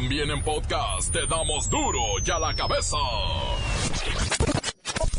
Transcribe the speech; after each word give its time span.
También 0.00 0.30
en 0.30 0.40
podcast 0.44 1.12
te 1.12 1.26
damos 1.26 1.68
duro 1.68 1.98
y 2.24 2.30
a 2.30 2.38
la 2.38 2.54
cabeza. 2.54 2.96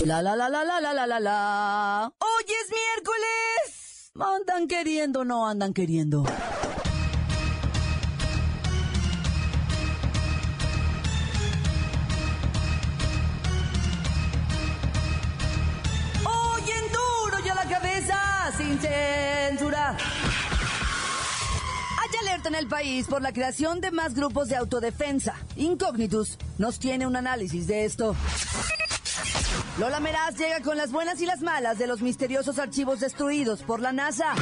La 0.05 0.21
la 0.21 0.37
la 0.37 0.47
la 0.47 0.63
la 0.63 0.79
la 0.79 0.93
la 0.93 1.05
la 1.05 1.19
la. 1.19 2.13
Hoy 2.17 2.45
es 2.47 2.71
miércoles. 2.71 4.11
Andan 4.17 4.69
queriendo, 4.69 5.25
no 5.25 5.49
andan 5.49 5.73
queriendo. 5.73 6.23
Hoy 16.23 16.63
en 16.71 16.91
duro 16.93 17.45
y 17.45 17.49
a 17.49 17.55
la 17.55 17.65
cabeza, 17.65 18.53
sin 18.57 18.79
censura. 18.79 19.97
En 22.45 22.55
el 22.55 22.67
país 22.67 23.05
por 23.07 23.21
la 23.21 23.33
creación 23.33 23.81
de 23.81 23.91
más 23.91 24.13
grupos 24.15 24.47
de 24.47 24.55
autodefensa. 24.55 25.35
Incognitus 25.57 26.37
nos 26.57 26.79
tiene 26.79 27.05
un 27.05 27.17
análisis 27.17 27.67
de 27.67 27.83
esto. 27.83 28.15
Lola 29.77 29.99
Meraz 29.99 30.37
llega 30.37 30.61
con 30.61 30.77
las 30.77 30.91
buenas 30.91 31.21
y 31.21 31.25
las 31.25 31.41
malas 31.41 31.77
de 31.77 31.85
los 31.85 32.01
misteriosos 32.01 32.57
archivos 32.57 33.01
destruidos 33.01 33.61
por 33.61 33.81
la 33.81 33.91
NASA. 33.91 34.33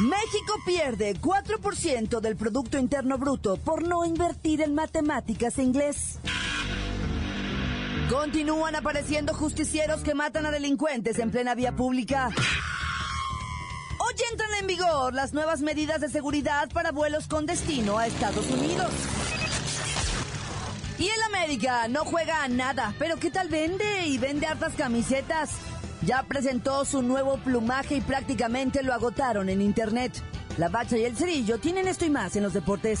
México 0.00 0.54
pierde 0.66 1.14
4% 1.14 2.20
del 2.20 2.36
Producto 2.36 2.78
Interno 2.78 3.16
Bruto 3.16 3.56
por 3.56 3.82
no 3.82 4.04
invertir 4.04 4.60
en 4.60 4.74
matemáticas 4.74 5.58
e 5.58 5.62
inglés. 5.62 6.18
Continúan 8.10 8.76
apareciendo 8.76 9.32
justicieros 9.32 10.02
que 10.02 10.14
matan 10.14 10.44
a 10.44 10.50
delincuentes 10.50 11.18
en 11.18 11.30
plena 11.30 11.54
vía 11.54 11.72
pública. 11.72 12.30
Hoy 14.14 14.20
entran 14.30 14.50
en 14.60 14.66
vigor 14.68 15.12
las 15.12 15.32
nuevas 15.32 15.60
medidas 15.60 16.00
de 16.00 16.08
seguridad 16.08 16.68
para 16.72 16.92
vuelos 16.92 17.26
con 17.26 17.46
destino 17.46 17.98
a 17.98 18.06
Estados 18.06 18.46
Unidos. 18.48 18.92
Y 20.98 21.08
el 21.08 21.20
América 21.24 21.88
no 21.88 22.04
juega 22.04 22.44
a 22.44 22.48
nada, 22.48 22.94
pero 23.00 23.16
¿qué 23.16 23.32
tal 23.32 23.48
vende? 23.48 24.06
Y 24.06 24.18
vende 24.18 24.46
hartas 24.46 24.74
camisetas. 24.74 25.56
Ya 26.02 26.22
presentó 26.22 26.84
su 26.84 27.02
nuevo 27.02 27.38
plumaje 27.38 27.96
y 27.96 28.00
prácticamente 28.02 28.84
lo 28.84 28.94
agotaron 28.94 29.48
en 29.48 29.60
internet. 29.60 30.22
La 30.58 30.68
bacha 30.68 30.96
y 30.96 31.04
el 31.04 31.16
cerillo 31.16 31.58
tienen 31.58 31.88
esto 31.88 32.04
y 32.04 32.10
más 32.10 32.36
en 32.36 32.44
los 32.44 32.52
deportes. 32.52 33.00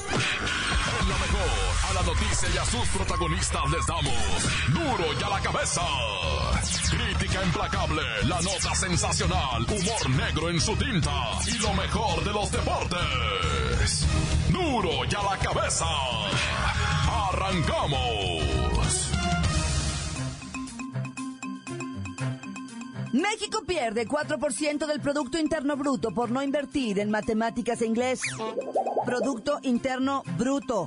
Lo 1.07 1.17
mejor, 1.17 1.49
a 1.89 1.93
la 1.93 2.01
noticia 2.03 2.47
y 2.53 2.57
a 2.57 2.65
sus 2.65 2.87
protagonistas 2.89 3.69
les 3.71 3.85
damos 3.87 4.13
duro 4.67 5.13
y 5.19 5.23
a 5.23 5.29
la 5.29 5.39
cabeza. 5.41 5.81
Crítica 6.91 7.43
implacable, 7.43 8.03
la 8.25 8.39
nota 8.41 8.75
sensacional, 8.75 9.63
humor 9.63 10.09
negro 10.11 10.49
en 10.49 10.61
su 10.61 10.75
tinta 10.75 11.39
y 11.47 11.57
lo 11.57 11.73
mejor 11.73 12.23
de 12.23 12.31
los 12.31 12.51
deportes. 12.51 14.07
Duro 14.49 15.05
y 15.09 15.15
a 15.15 15.23
la 15.23 15.37
cabeza. 15.39 15.85
Arrancamos. 17.29 18.41
México 23.11 23.63
pierde 23.65 24.07
4% 24.07 24.85
del 24.85 25.01
Producto 25.01 25.37
Interno 25.37 25.75
Bruto 25.75 26.11
por 26.11 26.31
no 26.31 26.41
invertir 26.41 26.99
en 26.99 27.09
matemáticas 27.09 27.81
e 27.81 27.85
inglés. 27.85 28.21
Producto 29.05 29.59
Interno 29.63 30.23
Bruto. 30.37 30.85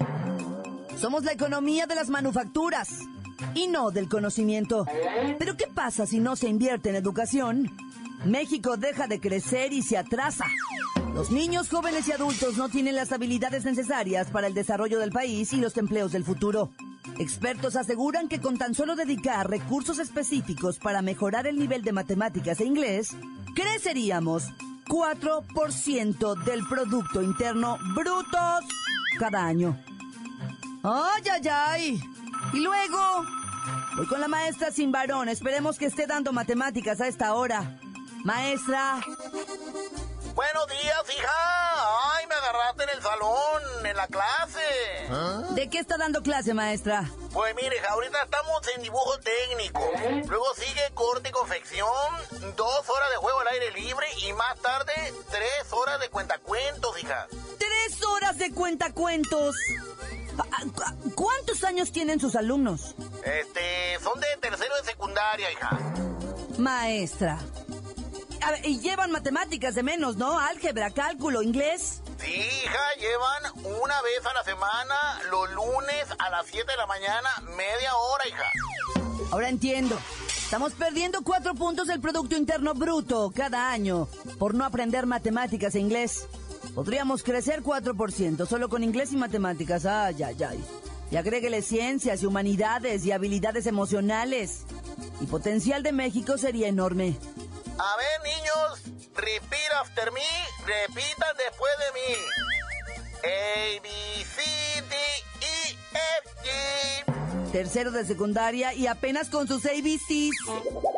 Somos 0.96 1.24
la 1.24 1.32
economía 1.32 1.86
de 1.86 1.96
las 1.96 2.10
manufacturas 2.10 3.00
y 3.54 3.66
no 3.66 3.90
del 3.90 4.08
conocimiento. 4.08 4.86
Pero 5.38 5.56
¿qué 5.56 5.66
pasa 5.66 6.06
si 6.06 6.20
no 6.20 6.36
se 6.36 6.48
invierte 6.48 6.90
en 6.90 6.96
educación? 6.96 7.70
México 8.24 8.76
deja 8.76 9.08
de 9.08 9.20
crecer 9.20 9.72
y 9.72 9.82
se 9.82 9.98
atrasa. 9.98 10.46
Los 11.14 11.30
niños, 11.30 11.68
jóvenes 11.68 12.08
y 12.08 12.12
adultos 12.12 12.56
no 12.56 12.68
tienen 12.68 12.96
las 12.96 13.12
habilidades 13.12 13.64
necesarias 13.64 14.28
para 14.30 14.46
el 14.46 14.54
desarrollo 14.54 14.98
del 14.98 15.10
país 15.10 15.52
y 15.52 15.56
los 15.56 15.76
empleos 15.76 16.12
del 16.12 16.24
futuro. 16.24 16.70
Expertos 17.18 17.76
aseguran 17.76 18.28
que 18.28 18.40
con 18.40 18.58
tan 18.58 18.74
solo 18.74 18.96
dedicar 18.96 19.48
recursos 19.50 19.98
específicos 19.98 20.78
para 20.78 21.02
mejorar 21.02 21.46
el 21.46 21.58
nivel 21.58 21.82
de 21.82 21.92
matemáticas 21.92 22.60
e 22.60 22.64
inglés, 22.64 23.10
creceríamos 23.54 24.44
4% 24.86 26.44
del 26.44 26.66
Producto 26.66 27.22
Interno 27.22 27.78
Brutos 27.94 28.64
cada 29.18 29.44
año. 29.44 29.78
¡Ay, 30.82 31.22
ay, 31.32 31.48
ay! 31.48 32.00
Y 32.52 32.60
luego, 32.60 33.24
voy 33.96 34.06
con 34.06 34.20
la 34.20 34.28
maestra 34.28 34.70
sin 34.70 34.92
varón. 34.92 35.28
Esperemos 35.28 35.78
que 35.78 35.86
esté 35.86 36.06
dando 36.06 36.32
matemáticas 36.32 37.00
a 37.00 37.08
esta 37.08 37.34
hora. 37.34 37.78
Maestra, 38.24 39.00
Buenos 40.34 40.66
días, 40.66 41.16
hija. 41.16 42.12
Ay, 42.16 42.26
me 42.26 42.34
agarraste 42.34 42.82
en 42.82 42.90
el 42.90 43.02
salón, 43.02 43.86
en 43.86 43.96
la 43.96 44.06
clase. 44.08 45.54
¿de 45.54 45.70
qué 45.70 45.78
está 45.78 45.96
dando 45.96 46.22
clase, 46.22 46.54
maestra? 46.54 47.08
Pues 47.32 47.54
mire, 47.54 47.76
hija, 47.76 47.92
ahorita 47.92 48.20
estamos 48.24 48.60
en 48.74 48.82
dibujo 48.82 49.16
técnico. 49.20 49.80
Luego 50.28 50.46
sigue 50.56 50.90
corte 50.94 51.28
y 51.28 51.32
confección, 51.32 51.88
dos 52.56 52.88
horas 52.88 53.10
de 53.10 53.16
juego 53.18 53.40
al 53.40 53.48
aire 53.48 53.70
libre 53.80 54.03
más 54.48 54.60
tarde 54.60 54.92
tres 55.30 55.72
horas 55.72 56.00
de 56.00 56.08
cuentacuentos, 56.10 57.02
hija. 57.02 57.26
Tres 57.58 58.02
horas 58.04 58.36
de 58.38 58.50
cuentacuentos. 58.52 59.56
Ah, 60.38 60.62
cu- 60.74 61.10
¿Cuántos 61.14 61.64
años 61.64 61.92
tienen 61.92 62.20
sus 62.20 62.34
alumnos? 62.36 62.94
Este, 63.24 63.98
son 64.02 64.18
de 64.20 64.26
tercero 64.40 64.74
de 64.76 64.84
secundaria, 64.84 65.50
hija. 65.52 65.70
Maestra. 66.58 67.38
A 68.42 68.50
ver, 68.50 68.66
y 68.66 68.80
llevan 68.80 69.10
matemáticas 69.10 69.74
de 69.74 69.82
menos, 69.82 70.16
¿no? 70.16 70.38
Álgebra, 70.38 70.90
cálculo, 70.90 71.40
inglés. 71.42 72.00
Sí, 72.20 72.34
hija, 72.34 72.94
llevan 72.98 73.74
una 73.82 74.02
vez 74.02 74.26
a 74.26 74.34
la 74.34 74.44
semana, 74.44 75.20
los 75.30 75.50
lunes 75.52 76.06
a 76.18 76.30
las 76.30 76.46
7 76.46 76.70
de 76.70 76.76
la 76.76 76.86
mañana, 76.86 77.30
media 77.56 77.96
hora, 77.96 78.28
hija. 78.28 78.50
Ahora 79.32 79.48
entiendo. 79.48 79.98
Estamos 80.44 80.74
perdiendo 80.74 81.22
cuatro 81.22 81.54
puntos 81.54 81.88
del 81.88 82.00
Producto 82.00 82.36
Interno 82.36 82.74
Bruto 82.74 83.32
cada 83.34 83.72
año 83.72 84.06
por 84.38 84.54
no 84.54 84.64
aprender 84.64 85.06
matemáticas 85.06 85.74
e 85.74 85.80
inglés. 85.80 86.28
Podríamos 86.74 87.22
crecer 87.22 87.62
4% 87.62 88.46
solo 88.46 88.68
con 88.68 88.84
inglés 88.84 89.12
y 89.12 89.16
matemáticas. 89.16 89.84
Ay, 89.86 90.22
ay, 90.22 90.36
ay. 90.44 90.64
Y 91.10 91.16
agréguele 91.16 91.62
ciencias 91.62 92.22
y 92.22 92.26
humanidades 92.26 93.04
y 93.04 93.12
habilidades 93.12 93.66
emocionales. 93.66 94.64
Y 95.20 95.26
potencial 95.26 95.82
de 95.82 95.92
México 95.92 96.38
sería 96.38 96.68
enorme. 96.68 97.16
A 97.78 97.96
ver, 97.96 98.20
niños, 98.22 99.10
repeat 99.16 99.72
after 99.80 100.12
me, 100.12 100.20
repitan 100.66 101.36
después 101.36 101.72
de 101.80 101.92
mí. 101.98 102.14
A, 103.24 103.82
B, 103.82 103.88
C, 104.24 104.82
D, 104.88 104.96
E, 105.40 105.72
F, 105.92 106.30
G. 106.44 106.93
tercero 107.54 107.92
de 107.92 108.04
secundaria 108.04 108.74
y 108.74 108.88
apenas 108.88 109.28
con 109.30 109.46
sus 109.46 109.64
ABCs. 109.64 110.34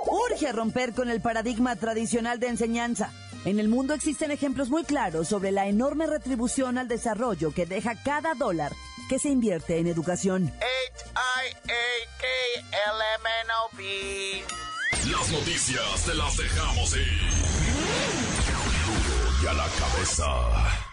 Urge 0.06 0.50
romper 0.52 0.94
con 0.94 1.10
el 1.10 1.20
paradigma 1.20 1.76
tradicional 1.76 2.40
de 2.40 2.48
enseñanza. 2.48 3.12
En 3.44 3.60
el 3.60 3.68
mundo 3.68 3.92
existen 3.92 4.30
ejemplos 4.30 4.70
muy 4.70 4.82
claros 4.82 5.28
sobre 5.28 5.52
la 5.52 5.66
enorme 5.66 6.06
retribución 6.06 6.78
al 6.78 6.88
desarrollo 6.88 7.52
que 7.52 7.66
deja 7.66 8.02
cada 8.02 8.32
dólar 8.32 8.72
que 9.10 9.18
se 9.18 9.28
invierte 9.28 9.76
en 9.76 9.86
educación. 9.86 10.50
H, 10.56 11.04
I, 11.04 11.54
A, 11.54 11.82
K, 12.16 12.26
L, 12.72 13.04
M, 13.16 13.28
N, 13.42 13.52
O, 13.62 13.76
P. 13.76 15.10
Las 15.10 15.30
noticias 15.30 16.04
te 16.06 16.14
las 16.14 16.38
dejamos 16.38 16.96
ir. 16.96 17.20
Y 19.42 19.46
a 19.46 19.52
la 19.52 19.68
cabeza. 19.78 20.85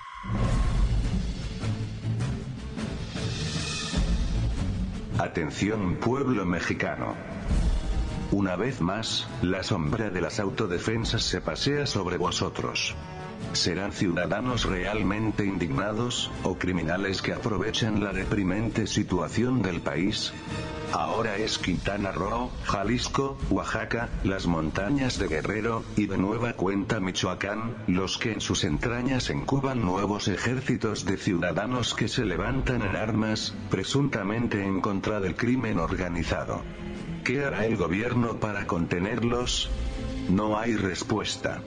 Atención 5.20 5.98
pueblo 5.98 6.44
mexicano. 6.44 7.14
Una 8.32 8.56
vez 8.56 8.82
más, 8.82 9.28
la 9.44 9.62
sombra 9.62 10.10
de 10.10 10.22
las 10.22 10.40
autodefensas 10.40 11.22
se 11.22 11.40
pasea 11.40 11.86
sobre 11.86 12.18
vosotros. 12.18 12.96
¿Serán 13.52 13.92
ciudadanos 13.92 14.66
realmente 14.66 15.46
indignados, 15.46 16.32
o 16.44 16.58
criminales 16.58 17.22
que 17.22 17.34
aprovechan 17.34 18.04
la 18.04 18.14
deprimente 18.14 18.88
situación 18.88 19.62
del 19.62 19.82
país? 19.82 20.34
Ahora 20.94 21.38
es 21.38 21.58
Quintana 21.58 22.12
Roo, 22.12 22.52
Jalisco, 22.66 23.38
Oaxaca, 23.50 24.10
las 24.24 24.48
montañas 24.48 25.18
de 25.18 25.28
Guerrero, 25.28 25.84
y 25.96 26.06
de 26.06 26.18
nueva 26.18 26.54
cuenta 26.54 27.00
Michoacán, 27.00 27.76
los 27.88 28.18
que 28.18 28.34
en 28.34 28.42
sus 28.42 28.64
entrañas 28.64 29.30
incuban 29.30 29.82
nuevos 29.82 30.28
ejércitos 30.28 31.06
de 31.06 31.18
ciudadanos 31.18 31.94
que 31.94 32.08
se 32.08 32.26
levantan 32.26 32.82
en 32.82 32.96
armas, 32.96 33.56
presuntamente 33.70 34.64
en 34.64 34.82
contra 34.82 35.20
del 35.20 35.36
crimen 35.36 35.80
organizado. 35.80 36.62
¿Qué 37.24 37.44
hará 37.44 37.66
el 37.66 37.78
gobierno 37.78 38.40
para 38.40 38.68
contenerlos? 38.68 39.72
No 40.30 40.60
hay 40.60 40.76
respuesta. 40.76 41.62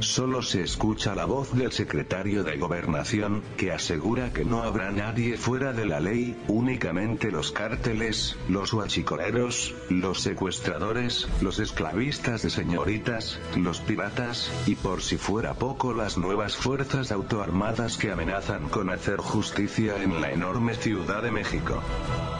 Solo 0.00 0.42
se 0.42 0.62
escucha 0.62 1.14
la 1.14 1.24
voz 1.24 1.54
del 1.54 1.72
secretario 1.72 2.44
de 2.44 2.56
Gobernación, 2.58 3.42
que 3.56 3.72
asegura 3.72 4.32
que 4.32 4.44
no 4.44 4.62
habrá 4.62 4.90
nadie 4.90 5.36
fuera 5.36 5.72
de 5.72 5.86
la 5.86 6.00
ley, 6.00 6.36
únicamente 6.48 7.30
los 7.30 7.52
cárteles, 7.52 8.36
los 8.48 8.72
huachicoleros, 8.72 9.74
los 9.88 10.20
secuestradores, 10.20 11.28
los 11.40 11.58
esclavistas 11.58 12.42
de 12.42 12.50
señoritas, 12.50 13.38
los 13.56 13.80
piratas, 13.80 14.50
y 14.66 14.74
por 14.74 15.02
si 15.02 15.16
fuera 15.16 15.54
poco 15.54 15.94
las 15.94 16.18
nuevas 16.18 16.56
fuerzas 16.56 17.12
autoarmadas 17.12 17.96
que 17.96 18.10
amenazan 18.10 18.68
con 18.68 18.90
hacer 18.90 19.18
justicia 19.18 20.02
en 20.02 20.20
la 20.20 20.30
enorme 20.32 20.74
Ciudad 20.74 21.22
de 21.22 21.30
México. 21.30 21.82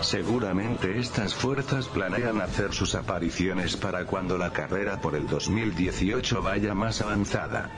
Seguramente 0.01 0.99
estas 0.99 1.35
fuerzas 1.35 1.87
planean 1.89 2.41
hacer 2.41 2.73
sus 2.73 2.95
apariciones 2.95 3.77
para 3.77 4.05
cuando 4.05 4.37
la 4.39 4.53
carrera 4.53 5.01
por 5.01 5.15
el 5.15 5.27
2018 5.27 6.43
vaya 6.43 6.75
más 6.75 7.01
avanzada. 7.01 7.71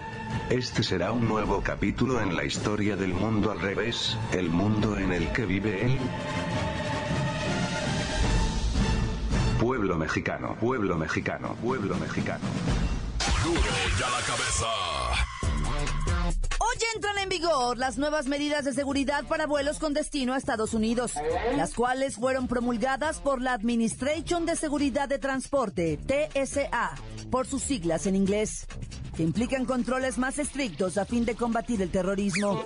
Este 0.50 0.82
será 0.82 1.12
un 1.12 1.28
nuevo 1.28 1.62
capítulo 1.62 2.20
en 2.20 2.36
la 2.36 2.44
historia 2.44 2.96
del 2.96 3.14
mundo 3.14 3.50
al 3.50 3.60
revés, 3.60 4.16
el 4.32 4.50
mundo 4.50 4.96
en 4.96 5.12
el 5.12 5.32
que 5.32 5.46
vive 5.46 5.86
él. 5.86 5.98
Pueblo 9.60 9.96
mexicano, 9.96 10.56
pueblo 10.60 10.96
mexicano, 10.96 11.56
pueblo 11.62 11.96
mexicano. 11.96 12.44
Duro 13.44 13.60
ya 13.98 14.10
la 14.10 14.20
cabeza. 14.20 15.25
Hoy 16.76 16.82
entran 16.94 17.16
en 17.16 17.30
vigor 17.30 17.78
las 17.78 17.96
nuevas 17.96 18.26
medidas 18.26 18.66
de 18.66 18.74
seguridad 18.74 19.24
para 19.24 19.46
vuelos 19.46 19.78
con 19.78 19.94
destino 19.94 20.34
a 20.34 20.36
Estados 20.36 20.74
Unidos, 20.74 21.14
las 21.56 21.72
cuales 21.72 22.16
fueron 22.16 22.48
promulgadas 22.48 23.18
por 23.18 23.40
la 23.40 23.54
Administration 23.54 24.44
de 24.44 24.56
Seguridad 24.56 25.08
de 25.08 25.18
Transporte, 25.18 25.98
TSA, 26.06 26.90
por 27.30 27.46
sus 27.46 27.62
siglas 27.62 28.06
en 28.06 28.14
inglés, 28.14 28.66
que 29.16 29.22
implican 29.22 29.64
controles 29.64 30.18
más 30.18 30.38
estrictos 30.38 30.98
a 30.98 31.06
fin 31.06 31.24
de 31.24 31.34
combatir 31.34 31.80
el 31.80 31.90
terrorismo. 31.90 32.62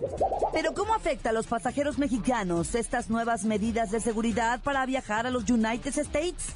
Pero 0.53 0.75
¿cómo 0.75 0.93
afecta 0.93 1.31
a 1.31 1.33
los 1.33 1.47
pasajeros 1.47 1.99
mexicanos 1.99 2.75
estas 2.75 3.11
nuevas 3.11 3.45
medidas 3.45 3.93
de 3.93 4.01
seguridad 4.01 4.61
para 4.61 4.87
viajar 4.87 5.29
a 5.29 5.31
los 5.31 5.49
United 5.49 5.97
States? 5.97 6.47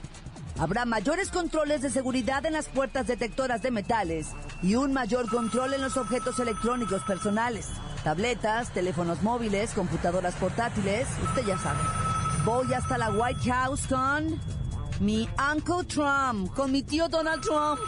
Habrá 0.59 0.85
mayores 0.85 1.31
controles 1.31 1.83
de 1.83 1.91
seguridad 1.91 2.47
en 2.47 2.53
las 2.53 2.69
puertas 2.69 3.06
detectoras 3.06 3.61
de 3.62 3.73
metales 3.73 4.29
y 4.62 4.77
un 4.77 4.93
mayor 4.93 5.29
control 5.29 5.75
en 5.75 5.83
los 5.83 5.97
objetos 5.97 6.39
electrónicos 6.39 7.03
personales, 7.03 7.69
tabletas, 8.05 8.71
teléfonos 8.73 9.23
móviles, 9.23 9.73
computadoras 9.73 10.35
portátiles, 10.37 11.09
usted 11.25 11.45
ya 11.45 11.59
sabe. 11.59 11.81
Voy 12.45 12.73
hasta 12.73 12.99
la 12.99 13.11
White 13.11 13.51
House 13.51 13.87
con 13.89 14.41
mi 15.01 15.29
Uncle 15.53 15.85
Trump, 15.89 16.55
con 16.55 16.71
mi 16.71 16.83
tío 16.83 17.09
Donald 17.09 17.43
Trump. 17.43 17.81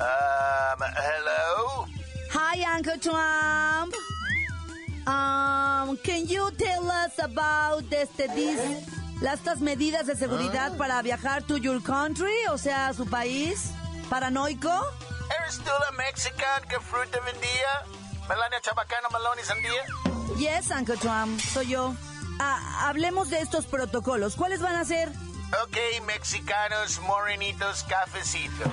Um, 0.00 0.82
hello? 0.82 1.86
Hi, 2.32 2.64
Uncle 2.76 2.98
Trump. 2.98 3.94
Um, 5.06 5.96
can 5.98 6.26
you 6.26 6.50
tell 6.58 6.90
us 6.90 7.18
about 7.18 7.84
este, 7.92 8.28
this, 8.34 8.58
las 8.58 9.05
estas 9.22 9.60
medidas 9.60 10.06
de 10.06 10.16
seguridad 10.16 10.76
para 10.76 11.00
viajar 11.02 11.42
to 11.42 11.56
your 11.56 11.82
country, 11.82 12.34
o 12.50 12.58
sea, 12.58 12.88
a 12.88 12.94
su 12.94 13.06
país? 13.06 13.70
¿Paranoico? 14.08 14.70
¿Eres 15.40 15.58
tú 15.58 15.70
la 15.90 15.96
mexican 15.96 16.62
que 16.68 16.78
fruta 16.80 17.18
vendía? 17.24 18.28
Melania 18.28 18.60
Chabacano, 18.60 19.08
Maloney 19.10 19.44
Sandía. 19.44 19.82
Yes, 20.36 20.70
Uncle 20.70 20.96
Trump, 20.96 21.40
soy 21.40 21.68
yo. 21.68 21.94
Ah, 22.38 22.88
hablemos 22.88 23.30
de 23.30 23.40
estos 23.40 23.66
protocolos. 23.66 24.36
¿Cuáles 24.36 24.60
van 24.60 24.74
a 24.76 24.84
ser? 24.84 25.08
Ok, 25.62 26.04
mexicanos, 26.06 27.00
morenitos, 27.00 27.84
cafecitos. 27.84 28.68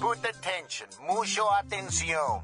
Put 0.00 0.24
attention, 0.24 0.88
mucho 1.08 1.52
atención. 1.52 2.42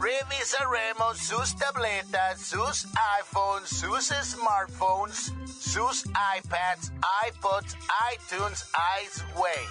Revisaremos 0.00 1.18
sus 1.18 1.54
tabletas, 1.56 2.40
sus 2.40 2.86
iPhones, 3.20 3.68
sus 3.68 4.08
smartphones, 4.08 5.32
sus 5.46 6.04
iPads, 6.06 6.90
iPods, 7.28 7.76
iTunes, 8.12 8.64
iWay, 8.74 9.64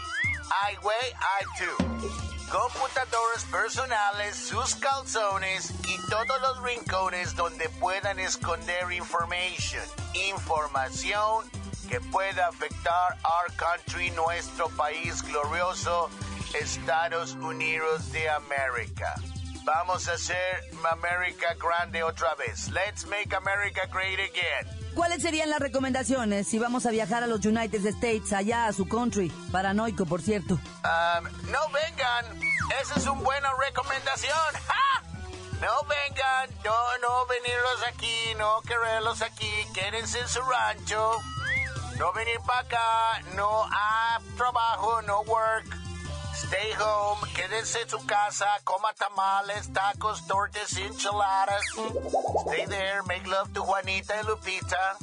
iWay, 0.72 1.14
iTunes. 1.42 2.14
Computadoras 2.50 3.44
personales, 3.52 4.36
sus 4.38 4.76
calzones 4.76 5.72
y 5.88 5.98
todos 6.10 6.40
los 6.42 6.62
rincones 6.62 7.36
donde 7.36 7.68
puedan 7.80 8.20
esconder 8.20 8.92
information, 8.92 9.84
información 10.30 11.50
que 11.90 12.00
pueda 12.00 12.48
afectar 12.48 13.18
our 13.24 13.52
country, 13.58 14.10
nuestro 14.12 14.70
país 14.70 15.22
glorioso, 15.22 16.10
Estados 16.56 17.34
Unidos 17.34 18.12
de 18.12 18.30
América. 18.30 19.16
Vamos 19.66 20.08
a 20.08 20.14
hacer 20.14 20.64
América 20.92 21.56
grande 21.56 22.04
otra 22.04 22.36
vez. 22.36 22.70
Let's 22.70 23.06
make 23.08 23.34
America 23.34 23.88
great 23.92 24.20
again. 24.20 24.68
¿Cuáles 24.94 25.24
serían 25.24 25.50
las 25.50 25.60
recomendaciones 25.60 26.48
si 26.48 26.60
vamos 26.60 26.86
a 26.86 26.92
viajar 26.92 27.24
a 27.24 27.28
los 27.28 27.44
United 27.46 27.84
States, 27.86 28.34
allá 28.34 28.68
a 28.68 28.74
su 28.74 28.88
country? 28.88 29.30
Paranoico, 29.52 30.06
por 30.06 30.22
cierto. 30.22 30.56
Um, 30.56 31.24
no 31.50 31.60
vengan. 31.72 32.26
Esa 32.82 33.00
es 33.00 33.08
una 33.08 33.22
buena 33.22 33.50
recomendación. 33.66 34.38
¡Ja! 34.68 35.04
No 35.62 35.88
vengan. 35.88 36.50
No, 36.64 36.98
no 37.02 37.26
venirlos 37.26 37.84
aquí. 37.88 38.36
No 38.38 38.62
quererlos 38.62 39.22
aquí. 39.22 39.50
Quédense 39.74 40.20
en 40.20 40.28
su 40.28 40.42
rancho. 40.42 41.20
No 41.98 42.12
venir 42.14 42.38
para 42.46 42.60
acá. 42.60 43.22
No 43.36 43.64
a 43.72 44.20
trabajo. 44.38 45.02
No 45.04 45.22
work. 45.22 45.83
Stay 46.48 46.72
home, 46.80 47.22
quédense 47.34 47.82
en 47.82 47.90
su 47.90 48.06
casa, 48.06 48.46
coma 48.64 48.94
tamales, 48.94 49.72
tacos, 49.74 50.26
tortas, 50.28 50.76
enchiladas. 50.78 51.64
Stay 52.46 52.66
there, 52.68 53.02
make 53.08 53.28
love 53.28 53.52
to 53.54 53.64
Juanita 53.64 54.22
y 54.22 54.26
Lupita. 54.26 54.98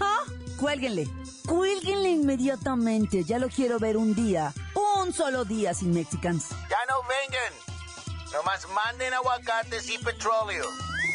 ¿Ah? 0.00 0.24
Cuélguenle. 0.58 1.08
Cuélguenle 1.46 2.10
inmediatamente. 2.10 3.24
Ya 3.24 3.38
lo 3.38 3.48
quiero 3.48 3.78
ver 3.78 3.96
un 3.96 4.14
día. 4.14 4.52
Un 5.00 5.12
solo 5.12 5.44
día 5.44 5.74
sin 5.74 5.92
Mexicans. 5.92 6.50
Ya 6.50 6.78
no 6.88 7.02
vengan. 7.08 8.32
Nomás 8.32 8.66
manden 8.68 9.12
aguacates 9.14 9.88
y 9.90 9.98
petróleo. 9.98 10.64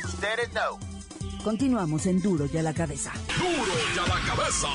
Ustedes 0.05 0.51
no. 0.53 0.79
Continuamos 1.43 2.05
en 2.07 2.21
Duro 2.21 2.45
y 2.51 2.57
a 2.57 2.61
la 2.63 2.73
cabeza. 2.73 3.13
Duro 3.37 3.71
ya 3.95 4.01
la 4.01 4.21
cabeza. 4.27 4.67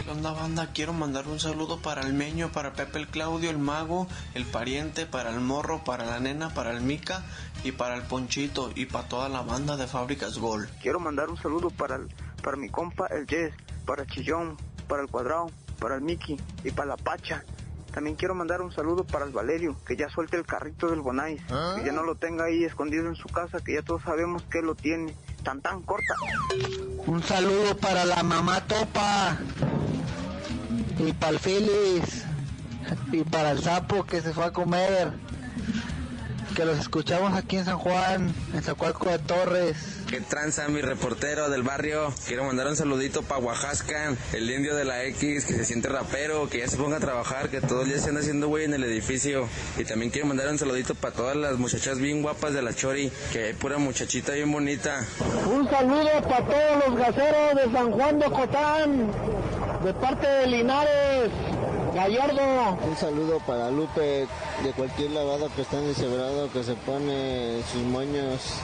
¿Qué 0.02 0.10
onda, 0.10 0.32
banda? 0.32 0.72
Quiero 0.72 0.94
mandar 0.94 1.28
un 1.28 1.38
saludo 1.38 1.78
para 1.82 2.00
el 2.02 2.14
Meño, 2.14 2.50
para 2.52 2.72
Pepe 2.72 2.98
el 3.00 3.08
Claudio, 3.08 3.50
el 3.50 3.58
Mago, 3.58 4.06
el 4.34 4.46
Pariente, 4.46 5.04
para 5.04 5.28
el 5.30 5.40
Morro, 5.40 5.84
para 5.84 6.06
la 6.06 6.20
Nena, 6.20 6.54
para 6.54 6.70
el 6.70 6.80
Mica 6.80 7.22
y 7.64 7.72
para 7.72 7.96
el 7.96 8.02
Ponchito 8.04 8.70
y 8.74 8.86
para 8.86 9.08
toda 9.08 9.28
la 9.28 9.42
banda 9.42 9.76
de 9.76 9.86
Fábricas 9.86 10.38
Gol. 10.38 10.70
Quiero 10.80 11.00
mandar 11.00 11.28
un 11.28 11.36
saludo 11.36 11.68
para, 11.68 11.96
el- 11.96 12.08
para 12.42 12.56
mi 12.56 12.70
compa, 12.70 13.08
el 13.08 13.26
Jess, 13.26 13.52
para 13.84 14.06
Chillón, 14.06 14.56
para 14.88 15.02
el 15.02 15.08
Cuadrado, 15.10 15.50
para 15.78 15.96
el 15.96 16.02
Mickey 16.02 16.38
y 16.64 16.70
para 16.70 16.88
la 16.88 16.96
Pacha. 16.96 17.44
También 17.92 18.16
quiero 18.16 18.34
mandar 18.34 18.60
un 18.60 18.70
saludo 18.70 19.04
para 19.04 19.24
el 19.24 19.32
Valerio, 19.32 19.76
que 19.86 19.96
ya 19.96 20.08
suelte 20.10 20.36
el 20.36 20.44
carrito 20.44 20.88
del 20.88 21.00
Bonais, 21.00 21.42
que 21.42 21.84
ya 21.84 21.92
no 21.92 22.02
lo 22.02 22.14
tenga 22.14 22.44
ahí 22.44 22.64
escondido 22.64 23.08
en 23.08 23.16
su 23.16 23.28
casa, 23.28 23.60
que 23.60 23.74
ya 23.74 23.82
todos 23.82 24.02
sabemos 24.02 24.42
que 24.44 24.62
lo 24.62 24.74
tiene. 24.74 25.14
Tan 25.42 25.62
tan 25.62 25.82
corta. 25.82 26.14
Un 27.06 27.22
saludo 27.22 27.76
para 27.76 28.04
la 28.04 28.22
mamá 28.22 28.60
Topa 28.66 29.38
y 30.98 31.12
para 31.12 31.32
el 31.32 31.38
Félix 31.38 32.24
y 33.12 33.22
para 33.24 33.52
el 33.52 33.62
sapo 33.62 34.04
que 34.04 34.20
se 34.20 34.32
fue 34.32 34.44
a 34.44 34.52
comer. 34.52 35.12
Que 36.54 36.64
los 36.64 36.78
escuchamos 36.78 37.34
aquí 37.34 37.56
en 37.56 37.64
San 37.64 37.78
Juan, 37.78 38.34
en 38.52 38.62
Zacualco 38.62 39.08
de 39.08 39.18
Torres. 39.20 39.97
¿Qué 40.08 40.22
tranza 40.22 40.66
mi 40.68 40.80
reportero 40.80 41.50
del 41.50 41.62
barrio? 41.62 42.10
Quiero 42.26 42.44
mandar 42.44 42.66
un 42.66 42.76
saludito 42.76 43.20
para 43.20 43.42
Oaxaca, 43.42 44.14
el 44.32 44.50
indio 44.50 44.74
de 44.74 44.86
la 44.86 45.04
X, 45.04 45.44
que 45.44 45.52
se 45.52 45.66
siente 45.66 45.90
rapero, 45.90 46.48
que 46.48 46.60
ya 46.60 46.66
se 46.66 46.78
ponga 46.78 46.96
a 46.96 47.00
trabajar, 47.00 47.50
que 47.50 47.60
todo 47.60 47.82
el 47.82 47.88
día 47.88 47.98
se 47.98 48.08
anda 48.08 48.22
haciendo 48.22 48.48
güey 48.48 48.64
en 48.64 48.72
el 48.72 48.84
edificio. 48.84 49.46
Y 49.76 49.84
también 49.84 50.10
quiero 50.10 50.26
mandar 50.26 50.48
un 50.48 50.56
saludito 50.56 50.94
para 50.94 51.14
todas 51.14 51.36
las 51.36 51.58
muchachas 51.58 51.98
bien 51.98 52.22
guapas 52.22 52.54
de 52.54 52.62
la 52.62 52.74
Chori, 52.74 53.12
que 53.34 53.44
hay 53.44 53.52
pura 53.52 53.76
muchachita 53.76 54.32
bien 54.32 54.50
bonita. 54.50 55.06
Un 55.46 55.68
saludo 55.68 56.10
para 56.26 56.46
todos 56.46 56.86
los 56.86 56.98
gaseros 56.98 57.54
de 57.56 57.72
San 57.72 57.92
Juan 57.92 58.18
de 58.18 58.26
Ocotán, 58.28 59.12
de 59.84 59.92
parte 59.92 60.26
de 60.26 60.46
Linares, 60.46 61.30
Gallardo. 61.94 62.78
Un 62.82 62.96
saludo 62.96 63.40
para 63.46 63.70
Lupe 63.70 64.26
de 64.64 64.72
cualquier 64.74 65.10
lavado 65.10 65.50
que 65.54 65.60
está 65.60 65.78
en 65.78 65.88
deshebrado 65.88 66.50
que 66.50 66.64
se 66.64 66.72
pone 66.76 67.60
sus 67.70 67.82
moños 67.82 68.54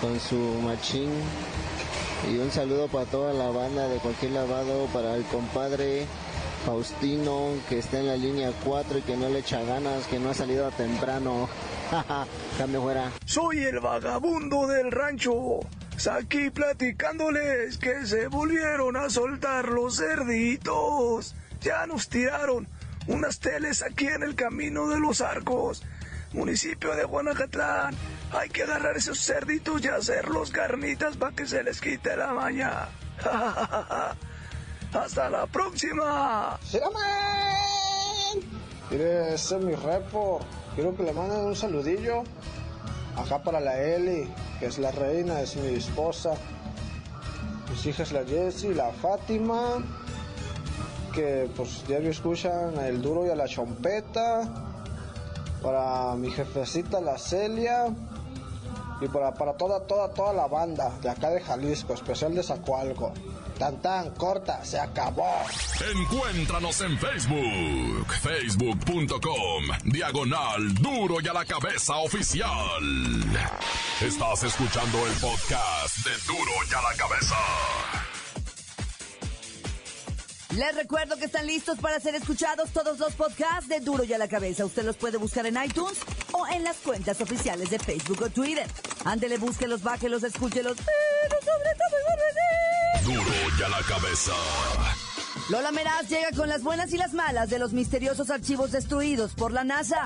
con 0.00 0.18
su 0.20 0.36
machín. 0.62 1.10
Y 2.30 2.38
un 2.38 2.50
saludo 2.50 2.88
para 2.88 3.04
toda 3.06 3.32
la 3.32 3.50
banda 3.50 3.88
de 3.88 3.98
cualquier 3.98 4.32
lavado, 4.32 4.86
para 4.92 5.14
el 5.14 5.24
compadre 5.24 6.06
Faustino, 6.64 7.50
que 7.68 7.78
está 7.78 8.00
en 8.00 8.08
la 8.08 8.16
línea 8.16 8.50
4 8.64 8.98
y 8.98 9.02
que 9.02 9.16
no 9.16 9.28
le 9.28 9.40
echa 9.40 9.62
ganas, 9.62 10.06
que 10.06 10.18
no 10.18 10.30
ha 10.30 10.34
salido 10.34 10.70
temprano. 10.72 11.48
Cambio 12.58 12.82
fuera. 12.82 13.12
Soy 13.24 13.58
el 13.60 13.80
vagabundo 13.80 14.66
del 14.66 14.90
rancho. 14.90 15.60
Aquí 16.10 16.50
platicándoles 16.50 17.78
que 17.78 18.06
se 18.06 18.28
volvieron 18.28 18.96
a 18.96 19.10
soltar 19.10 19.68
los 19.68 19.96
cerditos. 19.96 21.34
Ya 21.60 21.86
nos 21.86 22.08
tiraron 22.08 22.68
unas 23.08 23.38
teles 23.40 23.82
aquí 23.82 24.06
en 24.06 24.22
el 24.22 24.34
camino 24.34 24.88
de 24.88 25.00
los 25.00 25.20
arcos, 25.20 25.82
municipio 26.32 26.94
de 26.94 27.04
Guanacatlán. 27.04 27.94
Hay 28.32 28.48
que 28.50 28.62
agarrar 28.62 28.96
esos 28.96 29.18
cerditos 29.18 29.84
y 29.84 29.88
hacerlos 29.88 30.50
carnitas 30.50 31.16
para 31.16 31.34
que 31.34 31.46
se 31.46 31.62
les 31.62 31.80
quite 31.80 32.16
la 32.16 32.32
maña. 32.32 32.88
Hasta 34.92 35.30
la 35.30 35.46
próxima. 35.46 36.58
Mire, 38.90 39.34
ese 39.34 39.56
es 39.56 39.62
mi 39.62 39.74
repo. 39.74 40.40
Quiero 40.74 40.96
que 40.96 41.02
le 41.02 41.12
manden 41.12 41.44
un 41.46 41.56
saludillo. 41.56 42.22
Acá 43.16 43.42
para 43.42 43.60
la 43.60 43.80
Eli, 43.80 44.28
que 44.58 44.66
es 44.66 44.78
la 44.78 44.90
reina, 44.90 45.40
es 45.40 45.56
mi 45.56 45.74
esposa. 45.74 46.34
Mis 47.70 47.86
hijas, 47.86 48.12
la 48.12 48.24
Jessie, 48.24 48.74
la 48.74 48.92
Fátima, 48.92 49.82
que 51.12 51.48
pues 51.56 51.86
diario 51.86 52.10
escuchan 52.10 52.78
el 52.78 53.02
duro 53.02 53.26
y 53.26 53.30
a 53.30 53.34
la 53.34 53.46
chompeta. 53.46 54.65
Para 55.66 56.14
mi 56.14 56.30
jefecita, 56.30 57.00
la 57.00 57.18
Celia. 57.18 57.86
Y 59.00 59.08
para, 59.08 59.34
para 59.34 59.54
toda, 59.54 59.80
toda, 59.80 60.14
toda 60.14 60.32
la 60.32 60.46
banda 60.46 60.92
de 61.02 61.10
acá 61.10 61.28
de 61.30 61.40
Jalisco, 61.40 61.92
especial 61.92 62.36
de 62.36 62.44
Zacualco. 62.44 63.12
Tan 63.58 63.82
tan, 63.82 64.10
corta, 64.12 64.64
se 64.64 64.78
acabó. 64.78 65.42
Encuéntranos 65.92 66.80
en 66.82 66.96
Facebook, 66.96 68.06
facebook.com, 68.22 69.64
diagonal 69.86 70.72
duro 70.74 71.16
y 71.20 71.26
a 71.26 71.32
la 71.32 71.44
cabeza 71.44 71.96
oficial. 71.96 72.84
Estás 74.00 74.44
escuchando 74.44 75.04
el 75.04 75.14
podcast 75.14 75.96
de 76.04 76.12
duro 76.28 76.52
y 76.70 76.74
a 76.74 76.82
la 76.82 76.96
cabeza. 76.96 77.36
Les 80.56 80.74
recuerdo 80.74 81.18
que 81.18 81.26
están 81.26 81.46
listos 81.46 81.78
para 81.80 82.00
ser 82.00 82.14
escuchados 82.14 82.70
todos 82.70 82.98
los 82.98 83.12
podcasts 83.12 83.68
de 83.68 83.80
Duro 83.80 84.04
y 84.04 84.14
a 84.14 84.18
la 84.18 84.26
Cabeza. 84.26 84.64
Usted 84.64 84.84
los 84.84 84.96
puede 84.96 85.18
buscar 85.18 85.44
en 85.44 85.62
iTunes 85.62 85.98
o 86.32 86.46
en 86.46 86.64
las 86.64 86.78
cuentas 86.78 87.20
oficiales 87.20 87.68
de 87.68 87.78
Facebook 87.78 88.22
o 88.22 88.30
Twitter. 88.30 88.66
Ándele, 89.04 89.36
búsquelos, 89.36 89.82
bájelos, 89.82 90.22
escúchelos, 90.22 90.78
pero 90.78 91.36
sobre 91.42 91.74
todo, 91.74 91.96
Duro 93.04 93.36
y 93.58 93.62
a 93.62 93.68
la 93.68 93.82
cabeza. 93.82 94.32
Lola 95.50 95.72
Meraz 95.72 96.08
llega 96.08 96.30
con 96.34 96.48
las 96.48 96.62
buenas 96.62 96.90
y 96.94 96.96
las 96.96 97.12
malas 97.12 97.50
de 97.50 97.58
los 97.58 97.74
misteriosos 97.74 98.30
archivos 98.30 98.72
destruidos 98.72 99.34
por 99.34 99.52
la 99.52 99.62
NASA. 99.62 100.04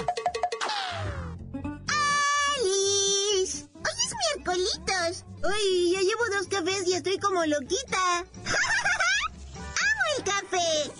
¡Alice! 2.56 3.68
¡Hoy 3.72 3.94
es 4.04 4.14
miércolitos! 4.34 5.24
¡Uy! 5.44 5.92
Ya 5.92 6.00
llevo 6.00 6.24
dos 6.36 6.48
cafés 6.48 6.88
y 6.88 6.94
estoy 6.94 7.18
como 7.18 7.46
loquita. 7.46 8.18
¡Amo 8.18 8.69
café! 10.22 10.90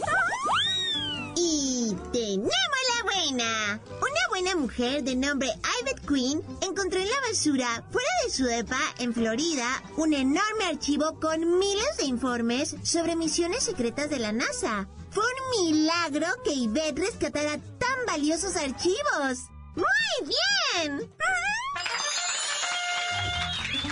Y 1.36 1.94
tenemos 2.12 2.50
la 2.50 3.04
buena. 3.04 3.80
Una 4.00 4.28
buena 4.28 4.56
mujer 4.56 5.02
de 5.02 5.16
nombre 5.16 5.48
Ivette 5.80 6.06
Queen 6.06 6.42
encontró 6.60 7.00
en 7.00 7.08
la 7.08 7.28
basura, 7.28 7.84
fuera 7.90 8.08
de 8.24 8.30
su 8.30 8.44
depa, 8.44 8.80
en 8.98 9.14
Florida, 9.14 9.82
un 9.96 10.12
enorme 10.12 10.64
archivo 10.68 11.18
con 11.20 11.58
miles 11.58 11.96
de 11.98 12.04
informes 12.04 12.76
sobre 12.82 13.16
misiones 13.16 13.62
secretas 13.64 14.10
de 14.10 14.18
la 14.18 14.32
NASA. 14.32 14.88
Fue 15.10 15.24
un 15.24 15.66
milagro 15.66 16.26
que 16.44 16.52
Ivette 16.52 16.98
rescatara 16.98 17.58
tan 17.78 18.06
valiosos 18.06 18.56
archivos. 18.56 19.48
¡Muy 19.74 20.28
bien! 20.84 21.10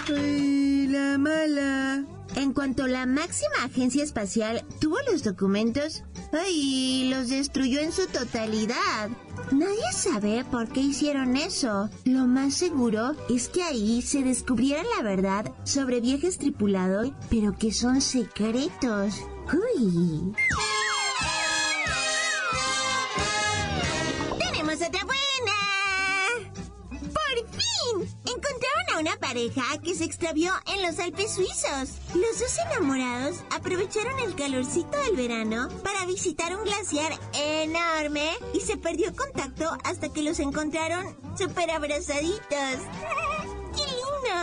Ay, 0.09 0.87
la 0.89 1.19
mala. 1.19 2.18
En 2.39 2.53
cuanto 2.53 2.87
la 2.87 3.05
máxima 3.05 3.65
agencia 3.65 4.05
espacial 4.05 4.65
tuvo 4.79 4.97
los 5.11 5.25
documentos, 5.25 6.05
ay, 6.33 7.11
los 7.13 7.31
destruyó 7.31 7.81
en 7.81 7.91
su 7.91 8.07
totalidad. 8.07 9.11
Nadie 9.51 9.93
sabe 9.93 10.45
por 10.45 10.69
qué 10.69 10.79
hicieron 10.79 11.37
eso. 11.37 11.91
Lo 12.05 12.29
más 12.29 12.55
seguro 12.55 13.17
es 13.29 13.49
que 13.49 13.65
ahí 13.65 14.03
se 14.03 14.23
descubriera 14.23 14.85
la 14.97 15.03
verdad 15.03 15.53
sobre 15.65 16.01
viajes 16.01 16.39
tripulados, 16.39 17.11
pero 17.29 17.59
que 17.59 17.73
son 17.73 18.01
secretos. 18.01 19.17
Uy. 19.53 20.33
Pareja 29.19 29.63
que 29.83 29.95
se 29.95 30.05
extravió 30.05 30.53
en 30.67 30.83
los 30.83 30.99
Alpes 30.99 31.35
suizos. 31.35 31.99
Los 32.15 32.41
dos 32.41 32.59
enamorados 32.67 33.39
aprovecharon 33.55 34.19
el 34.21 34.35
calorcito 34.35 34.99
del 34.99 35.17
verano 35.17 35.69
para 35.83 36.07
visitar 36.07 36.57
un 36.57 36.65
glaciar 36.65 37.13
enorme 37.35 38.31
y 38.55 38.61
se 38.61 38.77
perdió 38.77 39.15
contacto 39.15 39.77
hasta 39.85 40.09
que 40.09 40.23
los 40.23 40.39
encontraron 40.41 41.17
súper 41.37 41.71
abrazaditos. 41.71 42.41
¡Qué 43.77 43.85
lindo! 43.85 44.37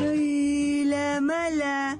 ¡Ay, 0.00 0.84
la 0.84 1.20
mala! 1.20 1.98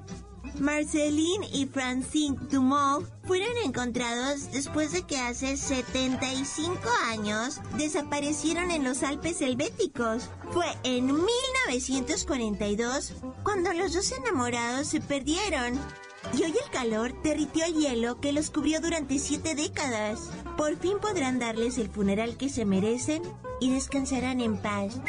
Marceline 0.59 1.43
y 1.51 1.65
Francine 1.65 2.37
Dumont 2.49 3.07
fueron 3.25 3.49
encontrados 3.63 4.51
después 4.51 4.91
de 4.91 5.03
que 5.03 5.17
hace 5.17 5.57
75 5.57 6.79
años 7.07 7.59
desaparecieron 7.77 8.71
en 8.71 8.83
los 8.83 9.03
Alpes 9.03 9.41
helvéticos. 9.41 10.29
Fue 10.51 10.65
en 10.83 11.07
1942 11.07 13.13
cuando 13.43 13.73
los 13.73 13.93
dos 13.93 14.11
enamorados 14.11 14.87
se 14.87 15.01
perdieron. 15.01 15.79
Y 16.33 16.43
hoy 16.43 16.51
el 16.51 16.71
calor 16.71 17.21
derritió 17.21 17.65
el 17.65 17.75
hielo 17.75 18.19
que 18.19 18.33
los 18.33 18.49
cubrió 18.49 18.81
durante 18.81 19.19
siete 19.19 19.55
décadas. 19.55 20.29
Por 20.57 20.75
fin 20.77 20.97
podrán 20.99 21.39
darles 21.39 21.77
el 21.77 21.89
funeral 21.89 22.37
que 22.37 22.49
se 22.49 22.65
merecen 22.65 23.21
y 23.59 23.71
descansarán 23.71 24.41
en 24.41 24.57
paz. 24.57 24.99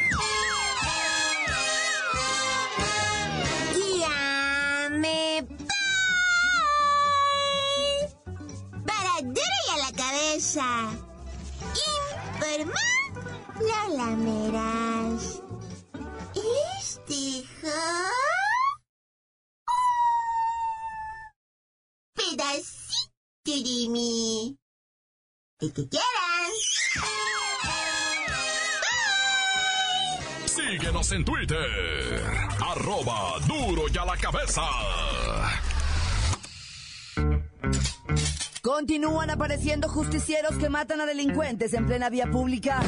Meras. 13.59 15.41
Este 16.35 17.43
ja- 17.61 18.11
pedacito 22.13 23.45
de 23.45 23.89
mí. 23.89 24.57
El 25.59 25.73
que 25.73 25.89
quieran. 25.89 26.51
Síguenos 30.45 31.11
en 31.11 31.25
Twitter, 31.25 32.31
arroba 32.61 33.39
duro 33.47 33.83
y 33.91 33.97
a 33.97 34.05
la 34.05 34.17
cabeza. 34.17 34.61
Continúan 38.77 39.31
apareciendo 39.31 39.89
justicieros 39.89 40.55
que 40.59 40.69
matan 40.69 41.01
a 41.01 41.07
delincuentes 41.07 41.73
en 41.73 41.87
plena 41.87 42.11
vía 42.11 42.27
pública. 42.27 42.79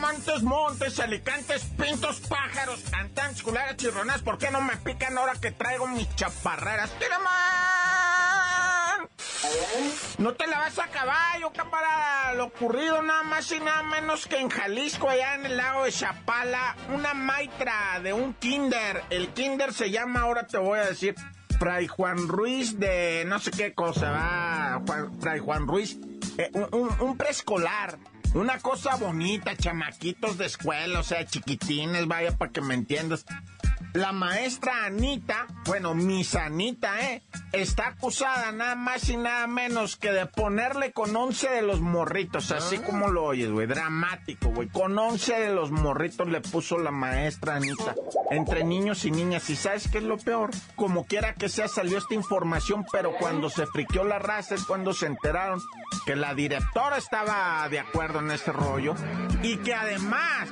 Montes, 0.00 0.42
montes, 0.42 0.98
alicantes, 0.98 1.64
pintos, 1.76 2.20
pájaros, 2.20 2.80
cantantes, 2.90 3.42
culeras, 3.42 3.76
chirronas, 3.76 4.22
¿por 4.22 4.38
qué 4.38 4.50
no 4.50 4.62
me 4.62 4.78
pican 4.78 5.18
ahora 5.18 5.34
que 5.38 5.50
traigo 5.50 5.86
mis 5.86 6.08
chaparreras? 6.16 6.90
¡Tira, 6.98 7.18
man! 7.18 7.34
No 10.16 10.32
te 10.32 10.46
la 10.46 10.60
vas 10.60 10.78
a 10.78 10.86
caballo, 10.86 11.52
camarada. 11.52 12.32
Lo 12.32 12.46
ocurrido 12.46 13.02
nada 13.02 13.22
más 13.22 13.52
y 13.52 13.60
nada 13.60 13.82
menos 13.82 14.26
que 14.26 14.38
en 14.38 14.48
Jalisco, 14.48 15.10
allá 15.10 15.34
en 15.34 15.44
el 15.44 15.58
lago 15.58 15.84
de 15.84 15.92
Chapala, 15.92 16.74
una 16.88 17.12
maitra 17.12 18.00
de 18.02 18.14
un 18.14 18.32
kinder. 18.32 19.04
El 19.10 19.28
kinder 19.34 19.74
se 19.74 19.90
llama, 19.90 20.20
ahora 20.20 20.46
te 20.46 20.56
voy 20.56 20.78
a 20.78 20.86
decir, 20.86 21.14
Fray 21.58 21.86
Juan 21.88 22.28
Ruiz 22.28 22.78
de 22.78 23.24
no 23.26 23.38
sé 23.38 23.50
qué 23.50 23.72
cosa, 23.74 24.10
va, 24.10 24.82
Juan- 24.86 25.20
Fray 25.20 25.40
Juan 25.40 25.66
Ruiz, 25.66 25.98
eh, 26.38 26.50
un, 26.54 26.68
un- 26.72 27.00
un 27.00 27.16
preescolar. 27.16 27.98
Una 28.34 28.58
cosa 28.58 28.96
bonita, 28.96 29.56
chamaquitos 29.56 30.38
de 30.38 30.46
escuela, 30.46 30.98
o 30.98 31.02
sea, 31.04 31.24
chiquitines, 31.24 32.08
vaya, 32.08 32.36
para 32.36 32.50
que 32.50 32.60
me 32.60 32.74
entiendas. 32.74 33.24
La 33.92 34.12
maestra 34.12 34.86
Anita, 34.86 35.46
bueno, 35.66 35.94
mis 35.94 36.34
Anita, 36.34 37.00
¿eh? 37.00 37.22
Está 37.52 37.88
acusada 37.88 38.50
nada 38.52 38.74
más 38.74 39.08
y 39.08 39.16
nada 39.16 39.46
menos 39.46 39.96
que 39.96 40.10
de 40.12 40.26
ponerle 40.26 40.92
con 40.92 41.14
11 41.14 41.48
de 41.50 41.62
los 41.62 41.80
morritos, 41.80 42.50
así 42.50 42.76
Ah. 42.76 42.82
como 42.84 43.08
lo 43.08 43.24
oyes, 43.24 43.50
güey, 43.50 43.66
dramático, 43.66 44.48
güey. 44.48 44.68
Con 44.68 44.98
11 44.98 45.34
de 45.38 45.54
los 45.54 45.70
morritos 45.70 46.28
le 46.28 46.40
puso 46.40 46.78
la 46.78 46.90
maestra 46.90 47.56
Anita, 47.56 47.94
entre 48.30 48.64
niños 48.64 49.04
y 49.04 49.10
niñas. 49.10 49.48
¿Y 49.50 49.56
sabes 49.56 49.88
qué 49.88 49.98
es 49.98 50.04
lo 50.04 50.18
peor? 50.18 50.50
Como 50.74 51.04
quiera 51.06 51.34
que 51.34 51.48
sea, 51.48 51.68
salió 51.68 51.98
esta 51.98 52.14
información, 52.14 52.84
pero 52.90 53.12
cuando 53.16 53.48
se 53.50 53.66
friqueó 53.66 54.04
la 54.04 54.18
raza 54.18 54.54
es 54.56 54.64
cuando 54.64 54.92
se 54.92 55.06
enteraron 55.06 55.60
que 56.06 56.16
la 56.16 56.34
directora 56.34 56.96
estaba 56.98 57.68
de 57.68 57.78
acuerdo 57.78 58.18
en 58.18 58.30
ese 58.32 58.50
rollo 58.52 58.94
y 59.42 59.56
que 59.58 59.74
además 59.74 60.48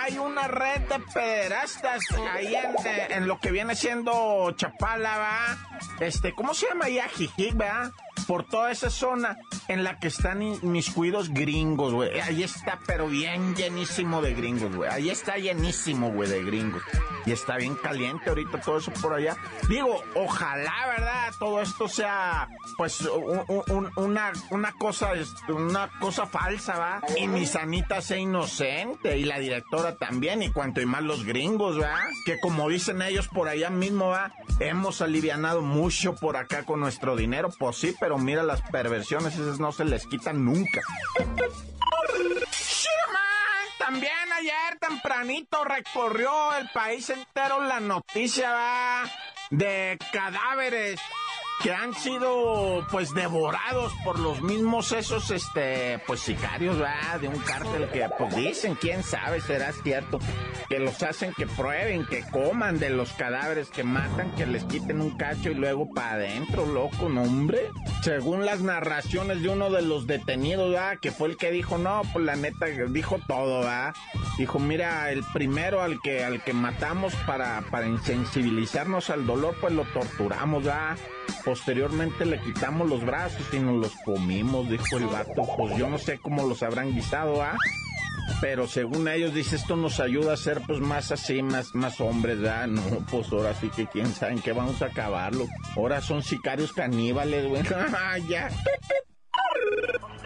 hay 0.00 0.18
una 0.18 0.48
red 0.48 0.80
de 0.88 0.98
pederastas 1.12 2.02
ahí 2.32 2.54
en, 2.54 3.12
en 3.12 3.28
lo 3.28 3.38
que 3.38 3.50
viene 3.50 3.74
siendo 3.74 4.50
Chapala, 4.56 5.18
¿va? 5.18 5.58
Este, 6.00 6.34
¿cómo 6.34 6.54
se 6.54 6.66
llama 6.68 6.86
ahí? 6.86 6.98
Ajijic, 6.98 7.60
¿va? 7.60 7.92
Por 8.30 8.44
toda 8.44 8.70
esa 8.70 8.90
zona 8.90 9.36
en 9.66 9.82
la 9.82 9.98
que 9.98 10.06
están 10.06 10.40
i- 10.40 10.60
mis 10.62 10.88
cuidos 10.90 11.30
gringos, 11.30 11.92
güey. 11.92 12.20
Ahí 12.20 12.44
está, 12.44 12.78
pero 12.86 13.08
bien 13.08 13.56
llenísimo 13.56 14.22
de 14.22 14.34
gringos, 14.34 14.76
güey. 14.76 14.88
Ahí 14.88 15.10
está 15.10 15.36
llenísimo, 15.36 16.12
güey, 16.12 16.30
de 16.30 16.44
gringos. 16.44 16.80
Y 17.26 17.32
está 17.32 17.56
bien 17.56 17.74
caliente 17.74 18.28
ahorita 18.30 18.60
todo 18.60 18.78
eso 18.78 18.92
por 18.92 19.14
allá. 19.14 19.36
Digo, 19.68 20.00
ojalá, 20.14 20.72
¿verdad? 20.96 21.32
Todo 21.40 21.60
esto 21.60 21.88
sea, 21.88 22.48
pues, 22.76 23.00
un- 23.00 23.42
un- 23.48 23.64
un- 23.68 23.90
una, 23.96 24.32
una 24.50 24.72
cosa, 24.74 25.10
una 25.48 25.90
cosa 25.98 26.26
falsa, 26.26 26.78
¿va? 26.78 27.02
Y 27.16 27.26
mi 27.26 27.46
sanita 27.46 28.00
sea 28.00 28.16
inocente. 28.18 29.18
Y 29.18 29.24
la 29.24 29.40
directora 29.40 29.96
también. 29.96 30.42
Y 30.44 30.52
cuanto 30.52 30.80
y 30.80 30.86
más 30.86 31.02
los 31.02 31.24
gringos, 31.24 31.80
¿va? 31.80 31.98
Que 32.24 32.38
como 32.38 32.68
dicen 32.68 33.02
ellos 33.02 33.26
por 33.26 33.48
allá 33.48 33.70
mismo, 33.70 34.10
¿va? 34.10 34.32
Hemos 34.60 35.00
alivianado 35.02 35.62
mucho 35.62 36.14
por 36.14 36.36
acá 36.36 36.62
con 36.64 36.78
nuestro 36.78 37.16
dinero. 37.16 37.48
Pues 37.58 37.76
sí, 37.76 37.94
pero 37.98 38.19
mira 38.20 38.42
las 38.42 38.62
perversiones, 38.62 39.34
esas 39.34 39.58
no 39.58 39.72
se 39.72 39.84
les 39.84 40.06
quitan 40.06 40.44
nunca. 40.44 40.80
También 43.78 44.32
ayer 44.38 44.78
tempranito 44.78 45.64
recorrió 45.64 46.54
el 46.56 46.68
país 46.70 47.10
entero 47.10 47.60
la 47.60 47.80
noticia 47.80 49.02
de 49.50 49.98
cadáveres 50.12 51.00
que 51.62 51.72
han 51.74 51.94
sido 51.94 52.86
pues 52.90 53.12
devorados 53.12 53.92
por 54.02 54.18
los 54.18 54.40
mismos 54.40 54.92
esos 54.92 55.30
este 55.30 55.98
pues 56.06 56.20
sicarios 56.20 56.80
¿va? 56.80 57.18
de 57.18 57.28
un 57.28 57.38
cártel 57.38 57.90
que 57.90 58.08
pues 58.16 58.34
dicen 58.34 58.76
quién 58.76 59.02
sabe 59.02 59.40
será 59.40 59.72
cierto 59.72 60.20
que 60.68 60.78
los 60.78 61.02
hacen 61.02 61.34
que 61.34 61.46
prueben 61.46 62.06
que 62.06 62.24
coman 62.30 62.78
de 62.78 62.88
los 62.88 63.12
cadáveres 63.12 63.68
que 63.68 63.84
matan 63.84 64.34
que 64.36 64.46
les 64.46 64.64
quiten 64.64 65.02
un 65.02 65.18
cacho 65.18 65.50
y 65.50 65.54
luego 65.54 65.90
para 65.92 66.12
adentro 66.12 66.64
loco 66.64 67.10
no 67.10 67.22
hombre 67.22 67.68
según 68.02 68.46
las 68.46 68.60
narraciones 68.60 69.42
de 69.42 69.48
uno 69.48 69.70
de 69.70 69.82
los 69.82 70.06
detenidos 70.06 70.74
¿va? 70.74 70.96
que 70.96 71.10
fue 71.10 71.28
el 71.28 71.36
que 71.36 71.50
dijo 71.50 71.78
no 71.78 72.02
pues 72.12 72.24
la 72.24 72.36
neta 72.36 72.66
dijo 72.66 73.18
todo 73.26 73.60
¿va? 73.62 73.92
dijo 74.38 74.58
mira 74.58 75.10
el 75.10 75.22
primero 75.32 75.82
al 75.82 76.00
que 76.00 76.24
al 76.24 76.42
que 76.42 76.52
matamos 76.52 77.14
para 77.26 77.62
para 77.70 77.86
insensibilizarnos 77.86 79.10
al 79.10 79.26
dolor 79.26 79.54
pues 79.60 79.74
lo 79.74 79.84
torturamos 79.84 80.66
¿va? 80.66 80.96
Posteriormente 81.44 82.26
le 82.26 82.38
quitamos 82.40 82.88
los 82.88 83.04
brazos 83.04 83.46
y 83.52 83.58
nos 83.58 83.76
los 83.76 83.94
comimos, 84.04 84.68
dijo 84.68 84.98
el 84.98 85.06
vato. 85.06 85.42
Pues 85.56 85.76
yo 85.76 85.88
no 85.88 85.96
sé 85.96 86.18
cómo 86.18 86.46
los 86.46 86.62
habrán 86.62 86.92
guisado, 86.92 87.42
¿ah? 87.42 87.56
Pero 88.40 88.66
según 88.66 89.08
ellos 89.08 89.34
dice 89.34 89.56
esto 89.56 89.76
nos 89.76 90.00
ayuda 90.00 90.34
a 90.34 90.36
ser 90.36 90.60
pues 90.66 90.80
más 90.80 91.12
así, 91.12 91.42
más, 91.42 91.74
más 91.74 92.00
hombres, 92.00 92.40
¿verdad? 92.40 92.66
No, 92.68 92.82
pues 93.10 93.30
ahora 93.32 93.54
sí 93.54 93.70
que 93.70 93.86
quién 93.86 94.12
sabe 94.14 94.32
en 94.32 94.42
qué 94.42 94.52
vamos 94.52 94.80
a 94.82 94.86
acabarlo. 94.86 95.46
Ahora 95.76 96.00
son 96.00 96.22
sicarios 96.22 96.72
caníbales, 96.72 97.46
güey. 97.48 97.62
Ya. 98.28 98.48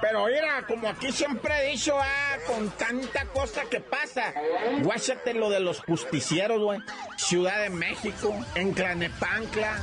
Pero 0.00 0.26
mira, 0.26 0.64
como 0.68 0.88
aquí 0.88 1.10
siempre 1.12 1.54
he 1.60 1.70
dicho, 1.70 1.96
ah, 1.98 2.36
con 2.46 2.68
tanta 2.70 3.24
cosa 3.26 3.62
que 3.70 3.80
pasa, 3.80 4.34
guáchate 4.82 5.32
lo 5.32 5.48
de 5.48 5.60
los 5.60 5.80
justicieros, 5.80 6.60
güey. 6.60 6.78
Ciudad 7.16 7.62
de 7.62 7.70
México, 7.70 8.34
en 8.54 8.72
Clanepancla, 8.74 9.78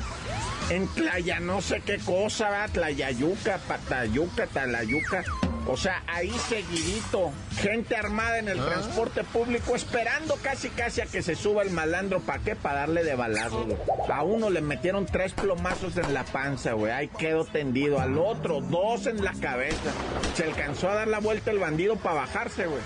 en 0.70 0.88
Tlaya 0.90 1.40
no 1.40 1.62
sé 1.62 1.82
qué 1.82 1.98
cosa, 1.98 2.50
va, 2.50 2.68
Tlayayuca, 2.68 3.58
Patayuca, 3.68 4.46
Talayuca. 4.48 5.24
O 5.72 5.78
sea, 5.78 6.04
ahí 6.06 6.30
seguidito, 6.50 7.32
gente 7.62 7.96
armada 7.96 8.40
en 8.40 8.50
el 8.50 8.60
transporte 8.60 9.24
público 9.24 9.74
esperando 9.74 10.36
casi 10.44 10.68
casi 10.70 11.00
a 11.00 11.06
que 11.06 11.22
se 11.22 11.36
suba 11.36 11.64
el 11.64 11.70
malandro, 11.72 12.20
¿para 12.20 12.44
qué? 12.44 12.58
Para 12.58 12.82
darle 12.82 13.06
de 13.06 13.16
balazo, 13.16 13.64
güey. 13.64 13.78
A 14.12 14.22
uno 14.24 14.50
le 14.50 14.60
metieron 14.60 15.06
tres 15.06 15.32
plomazos 15.32 15.96
en 15.96 16.14
la 16.14 16.26
panza, 16.26 16.74
güey, 16.74 16.92
ahí 16.92 17.08
quedó 17.08 17.46
tendido. 17.46 18.02
Al 18.02 18.18
otro, 18.18 18.60
dos 18.60 19.08
en 19.08 19.24
la 19.24 19.32
cabeza. 19.32 19.92
Se 20.36 20.44
alcanzó 20.44 20.90
a 20.90 20.96
dar 20.96 21.08
la 21.08 21.20
vuelta 21.20 21.52
el 21.52 21.60
bandido 21.60 21.96
para 21.96 22.16
bajarse, 22.16 22.66
güey. 22.66 22.82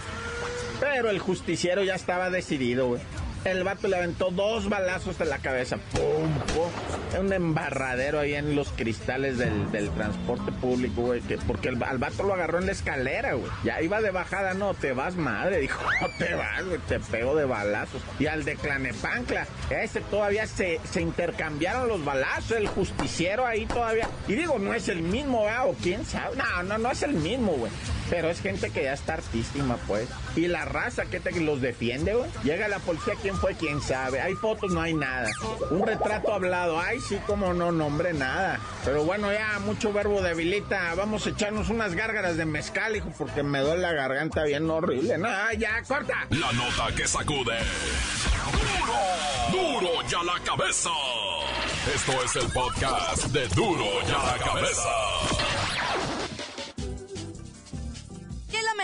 Pero 0.80 1.10
el 1.10 1.18
justiciero 1.18 1.84
ya 1.84 1.96
estaba 1.96 2.30
decidido, 2.30 2.90
güey. 2.90 3.02
El 3.46 3.64
vato 3.64 3.88
le 3.88 3.98
aventó 3.98 4.32
dos 4.32 4.68
balazos 4.70 5.22
en 5.22 5.30
la 5.30 5.38
cabeza. 5.38 5.78
Pum. 5.78 7.20
Un 7.20 7.32
embarradero 7.32 8.20
ahí 8.20 8.34
en 8.34 8.56
los 8.56 8.70
cristales 8.70 9.38
del, 9.38 9.72
del 9.72 9.92
transporte 9.92 10.52
público, 10.52 11.04
güey. 11.04 11.22
Que, 11.22 11.38
porque 11.38 11.70
el, 11.70 11.82
al 11.84 12.00
vato 12.00 12.24
lo 12.24 12.34
agarró 12.34 12.58
en 12.58 12.66
la 12.66 12.72
escalera, 12.72 13.34
güey. 13.34 13.52
Ya 13.64 13.80
iba 13.84 14.02
de 14.02 14.10
bajada, 14.10 14.56
no, 14.56 14.74
te 14.74 14.94
vas 14.94 15.16
madre. 15.16 15.60
Dijo, 15.60 15.80
no 16.02 16.08
te 16.18 16.34
vas, 16.34 16.66
güey, 16.66 16.80
te 16.88 17.00
pego 17.00 17.36
de 17.36 17.46
balazos. 17.46 18.02
Y 18.18 18.26
al 18.26 18.44
de 18.46 18.56
Clanepancla, 18.56 19.46
ese 19.70 20.02
todavía 20.02 20.48
se, 20.48 20.80
se 20.92 21.02
intercambiaron 21.02 21.88
los 21.88 22.04
balazos. 22.04 22.58
El 22.58 22.68
justiciero 22.68 23.46
ahí 23.46 23.68
todavía. 23.68 24.10
Y 24.28 24.34
digo, 24.34 24.58
no 24.58 24.74
es 24.74 24.90
el 24.90 25.04
mismo, 25.04 25.46
¿verdad? 25.46 25.70
O 25.70 25.76
quién 25.76 26.04
sabe. 26.04 26.36
No, 26.36 26.64
no, 26.64 26.80
no 26.80 26.90
es 26.90 27.04
el 27.04 27.14
mismo, 27.14 27.52
güey. 27.52 27.72
Pero 28.10 28.30
es 28.30 28.42
gente 28.42 28.70
que 28.70 28.84
ya 28.84 28.94
está 28.94 29.14
artísima, 29.14 29.78
pues. 29.88 30.08
Y 30.36 30.48
la 30.48 30.66
raza 30.66 31.06
que 31.06 31.20
te 31.20 31.32
los 31.40 31.62
defiende, 31.62 32.14
güey. 32.14 32.30
Llega 32.44 32.68
la 32.68 32.80
policía, 32.80 33.16
¿quién 33.22 33.36
fue? 33.36 33.56
¿Quién 33.56 33.82
sabe? 33.82 34.22
Hay 34.22 34.34
fotos, 34.34 34.72
no 34.72 34.82
hay 34.82 34.94
nada. 34.94 35.30
Un 35.72 35.86
retrato 35.86 36.34
hablado, 36.34 36.80
ay, 36.80 37.00
sí, 37.00 37.18
como 37.26 37.54
no, 37.54 37.72
nombre, 37.72 38.14
nada. 38.14 38.60
Pero 38.84 39.04
bueno, 39.04 39.32
ya 39.32 39.60
mucho 39.60 39.92
verbo 39.92 40.22
debilita. 40.22 40.94
Vamos 40.96 41.26
a 41.26 41.30
echarnos 41.30 41.70
unas 41.70 41.96
gárgaras 41.96 42.38
de 42.38 42.46
mezcal, 42.46 42.96
hijo, 42.96 43.12
porque 43.18 43.44
me 43.44 43.60
duele 43.60 43.82
la 43.82 43.94
garganta 43.94 44.44
bien 44.44 44.70
horrible. 44.70 45.18
No, 45.18 45.30
ya, 45.58 45.82
corta. 45.84 46.28
La 46.30 46.52
nota 46.52 46.96
que 46.96 47.08
sacude. 47.08 47.58
¡Duro! 49.52 49.80
¡Duro 49.80 50.08
ya 50.08 50.24
la 50.24 50.40
cabeza! 50.44 50.90
Esto 51.94 52.12
es 52.24 52.36
el 52.36 52.52
podcast 52.52 53.26
de 53.28 53.48
Duro 53.50 53.86
ya 54.08 54.18
la 54.18 54.38
cabeza. 54.44 54.90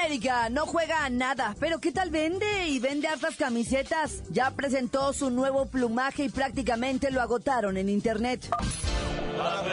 América 0.01 0.49
no 0.49 0.65
juega 0.65 1.05
a 1.05 1.11
nada, 1.11 1.55
pero 1.59 1.79
¿qué 1.79 1.91
tal 1.91 2.09
vende? 2.09 2.67
Y 2.67 2.79
vende 2.79 3.07
hartas 3.07 3.35
camisetas. 3.35 4.23
Ya 4.31 4.49
presentó 4.49 5.13
su 5.13 5.29
nuevo 5.29 5.67
plumaje 5.67 6.23
y 6.23 6.29
prácticamente 6.29 7.11
lo 7.11 7.21
agotaron 7.21 7.77
en 7.77 7.87
internet. 7.87 8.49
¡La 8.49 9.43
bacha! 9.43 9.69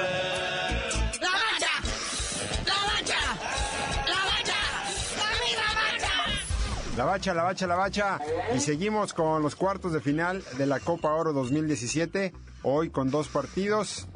¡La 2.66 2.74
bacha! 2.84 3.20
¡La 4.06 4.20
bacha! 4.26 4.60
¡Dame 5.16 5.50
la 5.56 5.68
bacha! 5.80 6.12
La 6.98 7.04
bacha, 7.06 7.34
la 7.34 7.42
bacha, 7.42 7.66
la 7.66 7.76
bacha. 7.76 8.20
Y 8.54 8.60
seguimos 8.60 9.14
con 9.14 9.40
los 9.40 9.56
cuartos 9.56 9.94
de 9.94 10.02
final 10.02 10.44
de 10.58 10.66
la 10.66 10.78
Copa 10.78 11.14
Oro 11.14 11.32
2017. 11.32 12.34
Hoy 12.64 12.90
con 12.90 13.10
dos 13.10 13.28
partidos. 13.28 14.08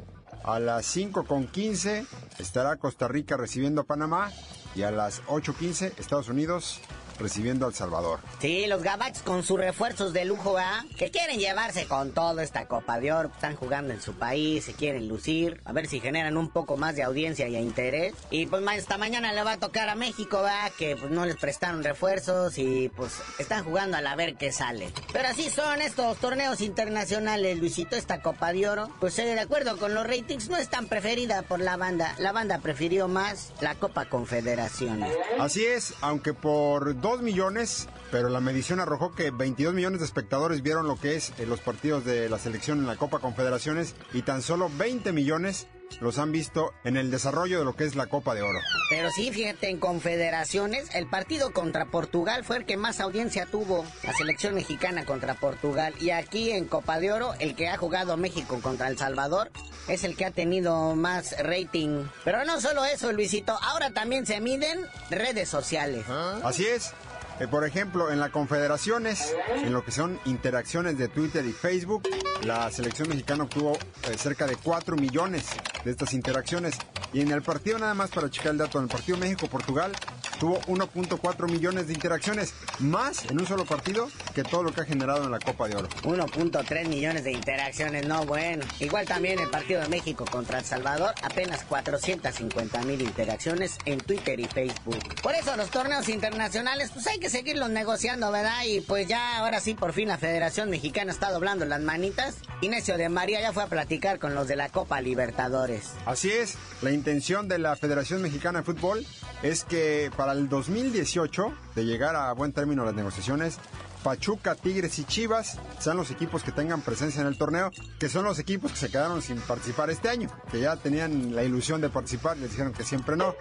A 0.43 0.59
las 0.59 0.85
5 0.85 1.23
con 1.23 1.47
15 1.47 2.05
estará 2.37 2.75
Costa 2.75 3.07
Rica 3.07 3.35
recibiendo 3.35 3.81
a 3.81 3.85
Panamá. 3.85 4.29
Y 4.75 4.83
a 4.83 4.91
las 4.91 5.23
8.15 5.25 5.99
Estados 5.99 6.29
Unidos 6.29 6.79
recibiendo 7.19 7.65
a 7.65 7.69
El 7.69 7.75
Salvador. 7.75 8.19
Sí, 8.39 8.65
los 8.67 8.83
Gabachs 8.83 9.21
con 9.21 9.43
sus 9.43 9.59
refuerzos 9.59 10.13
de 10.13 10.25
lujo, 10.25 10.57
¿ah? 10.57 10.83
Que 10.97 11.11
quieren 11.11 11.39
llevarse 11.39 11.85
con 11.85 12.11
todo 12.11 12.41
esta 12.41 12.67
Copa 12.67 12.99
de 12.99 13.11
Oro. 13.11 13.29
Están 13.33 13.55
jugando 13.55 13.93
en 13.93 14.01
su 14.01 14.13
país, 14.13 14.65
se 14.65 14.73
quieren 14.73 15.07
lucir. 15.07 15.61
A 15.65 15.73
ver 15.73 15.87
si 15.87 15.99
generan 15.99 16.37
un 16.37 16.49
poco 16.49 16.77
más 16.77 16.95
de 16.95 17.03
audiencia 17.03 17.47
y 17.47 17.55
interés. 17.55 18.13
Y 18.29 18.45
pues 18.45 18.63
esta 18.75 18.97
mañana 18.97 19.33
le 19.33 19.43
va 19.43 19.53
a 19.53 19.59
tocar 19.59 19.89
a 19.89 19.95
México, 19.95 20.41
¿ah? 20.45 20.69
Que 20.77 20.95
pues 20.95 21.11
no 21.11 21.25
les 21.25 21.37
prestaron 21.37 21.83
refuerzos 21.83 22.57
y 22.57 22.89
pues 22.89 23.21
están 23.39 23.63
jugando 23.63 23.97
a 23.97 24.01
la 24.01 24.15
ver 24.15 24.35
qué 24.35 24.51
sale. 24.51 24.91
Pero 25.11 25.27
así 25.27 25.49
son 25.49 25.81
estos 25.81 26.17
torneos 26.17 26.61
internacionales, 26.61 27.57
Luisito. 27.57 27.95
Esta 27.95 28.21
Copa 28.21 28.53
de 28.53 28.67
Oro, 28.67 28.89
pues 28.99 29.17
eh, 29.19 29.25
de 29.25 29.39
acuerdo 29.39 29.77
con 29.77 29.93
los 29.93 30.05
ratings, 30.05 30.49
no 30.49 30.57
es 30.57 30.69
tan 30.69 30.87
preferida 30.87 31.43
por 31.43 31.59
la 31.59 31.77
banda. 31.77 32.15
La 32.17 32.31
banda 32.31 32.59
prefirió 32.59 33.07
más 33.07 33.53
la 33.61 33.75
Copa 33.75 34.05
Confederaciones. 34.05 35.15
Así 35.39 35.65
es, 35.65 35.93
aunque 36.01 36.33
por 36.33 36.99
2 37.03 37.21
millones, 37.21 37.89
pero 38.11 38.29
la 38.29 38.39
medición 38.39 38.79
arrojó 38.79 39.11
que 39.11 39.29
22 39.29 39.73
millones 39.73 39.99
de 39.99 40.05
espectadores 40.05 40.63
vieron 40.63 40.87
lo 40.87 40.95
que 40.95 41.17
es 41.17 41.33
eh, 41.37 41.45
los 41.45 41.59
partidos 41.59 42.05
de 42.05 42.29
la 42.29 42.39
selección 42.39 42.79
en 42.79 42.87
la 42.87 42.95
Copa 42.95 43.19
Confederaciones 43.19 43.93
y 44.13 44.21
tan 44.21 44.41
solo 44.41 44.71
20 44.77 45.11
millones 45.11 45.67
los 45.99 46.17
han 46.17 46.31
visto 46.31 46.73
en 46.83 46.97
el 46.97 47.11
desarrollo 47.11 47.59
de 47.59 47.65
lo 47.65 47.75
que 47.75 47.85
es 47.85 47.95
la 47.95 48.07
Copa 48.07 48.35
de 48.35 48.41
Oro. 48.41 48.59
Pero 48.89 49.09
sí, 49.11 49.31
fíjate, 49.31 49.69
en 49.69 49.79
confederaciones, 49.79 50.93
el 50.95 51.07
partido 51.07 51.51
contra 51.51 51.85
Portugal 51.85 52.43
fue 52.43 52.57
el 52.57 52.65
que 52.65 52.77
más 52.77 52.99
audiencia 52.99 53.45
tuvo, 53.45 53.85
la 54.03 54.13
selección 54.13 54.55
mexicana 54.55 55.05
contra 55.05 55.35
Portugal. 55.35 55.93
Y 55.99 56.09
aquí 56.09 56.51
en 56.51 56.65
Copa 56.65 56.99
de 56.99 57.11
Oro, 57.11 57.33
el 57.39 57.55
que 57.55 57.69
ha 57.69 57.77
jugado 57.77 58.17
México 58.17 58.59
contra 58.61 58.87
El 58.87 58.97
Salvador 58.97 59.51
es 59.87 60.03
el 60.03 60.15
que 60.15 60.25
ha 60.25 60.31
tenido 60.31 60.95
más 60.95 61.35
rating. 61.39 62.05
Pero 62.23 62.45
no 62.45 62.61
solo 62.61 62.85
eso, 62.85 63.11
Luisito, 63.11 63.57
ahora 63.61 63.91
también 63.91 64.25
se 64.25 64.39
miden 64.39 64.79
redes 65.09 65.49
sociales. 65.49 66.05
Así 66.43 66.65
es. 66.65 66.93
Eh, 67.39 67.47
por 67.47 67.65
ejemplo, 67.65 68.11
en 68.11 68.19
las 68.19 68.29
confederaciones, 68.29 69.33
en 69.55 69.73
lo 69.73 69.83
que 69.83 69.91
son 69.91 70.19
interacciones 70.25 70.97
de 70.97 71.07
Twitter 71.07 71.43
y 71.45 71.51
Facebook, 71.51 72.03
la 72.43 72.69
selección 72.69 73.09
mexicana 73.09 73.45
obtuvo 73.45 73.73
eh, 74.09 74.17
cerca 74.17 74.45
de 74.45 74.55
4 74.55 74.95
millones 74.95 75.47
de 75.83 75.91
estas 75.91 76.13
interacciones. 76.13 76.75
Y 77.11 77.21
en 77.21 77.31
el 77.31 77.41
partido, 77.41 77.79
nada 77.79 77.93
más 77.93 78.11
para 78.11 78.29
checar 78.29 78.51
el 78.51 78.59
dato, 78.59 78.77
en 78.77 78.85
el 78.85 78.89
partido 78.89 79.17
México-Portugal, 79.17 79.91
tuvo 80.39 80.59
1.4 80.61 81.49
millones 81.49 81.87
de 81.87 81.93
interacciones, 81.93 82.53
más 82.79 83.25
en 83.29 83.39
un 83.39 83.47
solo 83.47 83.65
partido 83.65 84.09
que 84.33 84.43
todo 84.43 84.63
lo 84.63 84.71
que 84.71 84.81
ha 84.81 84.85
generado 84.85 85.23
en 85.23 85.31
la 85.31 85.39
Copa 85.39 85.67
de 85.67 85.75
Oro. 85.75 85.89
1.3 86.03 86.87
millones 86.87 87.23
de 87.23 87.31
interacciones, 87.31 88.07
no 88.07 88.25
bueno. 88.25 88.65
Igual 88.79 89.05
también 89.05 89.39
el 89.39 89.49
partido 89.49 89.81
de 89.81 89.89
México 89.89 90.25
contra 90.25 90.59
El 90.59 90.65
Salvador, 90.65 91.13
apenas 91.21 91.63
450 91.63 92.83
mil 92.83 93.01
interacciones 93.01 93.77
en 93.85 93.99
Twitter 93.99 94.39
y 94.39 94.45
Facebook. 94.45 94.99
Por 95.21 95.35
eso 95.35 95.55
los 95.55 95.69
torneos 95.69 96.09
internacionales, 96.09 96.91
pues 96.93 97.07
hay 97.07 97.19
que 97.19 97.29
seguirlos 97.29 97.69
negociando, 97.69 98.31
¿verdad? 98.31 98.63
Y 98.65 98.81
pues 98.81 99.07
ya, 99.07 99.37
ahora 99.37 99.59
sí, 99.59 99.73
por 99.73 99.93
fin 99.93 100.07
la 100.07 100.17
Federación 100.17 100.69
Mexicana 100.69 101.11
está 101.11 101.31
doblando 101.31 101.65
las 101.65 101.81
manitas. 101.81 102.37
Inesio 102.61 102.97
de 102.97 103.09
María 103.09 103.41
ya 103.41 103.53
fue 103.53 103.63
a 103.63 103.67
platicar 103.67 104.19
con 104.19 104.35
los 104.35 104.47
de 104.47 104.55
la 104.55 104.69
Copa 104.69 105.01
Libertadores. 105.01 105.91
Así 106.05 106.31
es, 106.31 106.55
la 106.81 106.91
intención 106.91 107.47
de 107.47 107.59
la 107.59 107.75
Federación 107.75 108.21
Mexicana 108.21 108.59
de 108.59 108.65
Fútbol 108.65 109.05
es 109.43 109.65
que 109.65 110.09
para 110.15 110.31
el 110.31 110.49
2018, 110.49 111.53
de 111.75 111.85
llegar 111.85 112.15
a 112.15 112.31
buen 112.33 112.53
término 112.53 112.85
las 112.85 112.95
negociaciones, 112.95 113.59
Pachuca, 114.03 114.55
Tigres 114.55 114.99
y 114.99 115.05
Chivas 115.05 115.59
sean 115.79 115.97
los 115.97 116.11
equipos 116.11 116.43
que 116.43 116.51
tengan 116.51 116.81
presencia 116.81 117.21
en 117.21 117.27
el 117.27 117.37
torneo, 117.37 117.71
que 117.99 118.09
son 118.09 118.25
los 118.25 118.39
equipos 118.39 118.71
que 118.71 118.77
se 118.77 118.89
quedaron 118.89 119.21
sin 119.21 119.39
participar 119.39 119.89
este 119.89 120.09
año, 120.09 120.29
que 120.51 120.59
ya 120.59 120.75
tenían 120.77 121.35
la 121.35 121.43
ilusión 121.43 121.81
de 121.81 121.89
participar, 121.89 122.37
les 122.37 122.51
dijeron 122.51 122.73
que 122.73 122.83
siempre 122.83 123.15
no. 123.15 123.35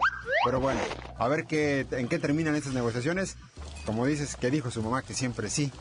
Pero 0.44 0.60
bueno, 0.60 0.80
a 1.18 1.28
ver 1.28 1.46
qué, 1.46 1.86
en 1.92 2.08
qué 2.08 2.18
terminan 2.18 2.54
estas 2.54 2.72
negociaciones. 2.72 3.36
Como 3.86 4.06
dices, 4.06 4.36
que 4.36 4.50
dijo 4.50 4.70
su 4.70 4.82
mamá 4.82 5.02
que 5.02 5.14
siempre 5.14 5.50
sí. 5.50 5.72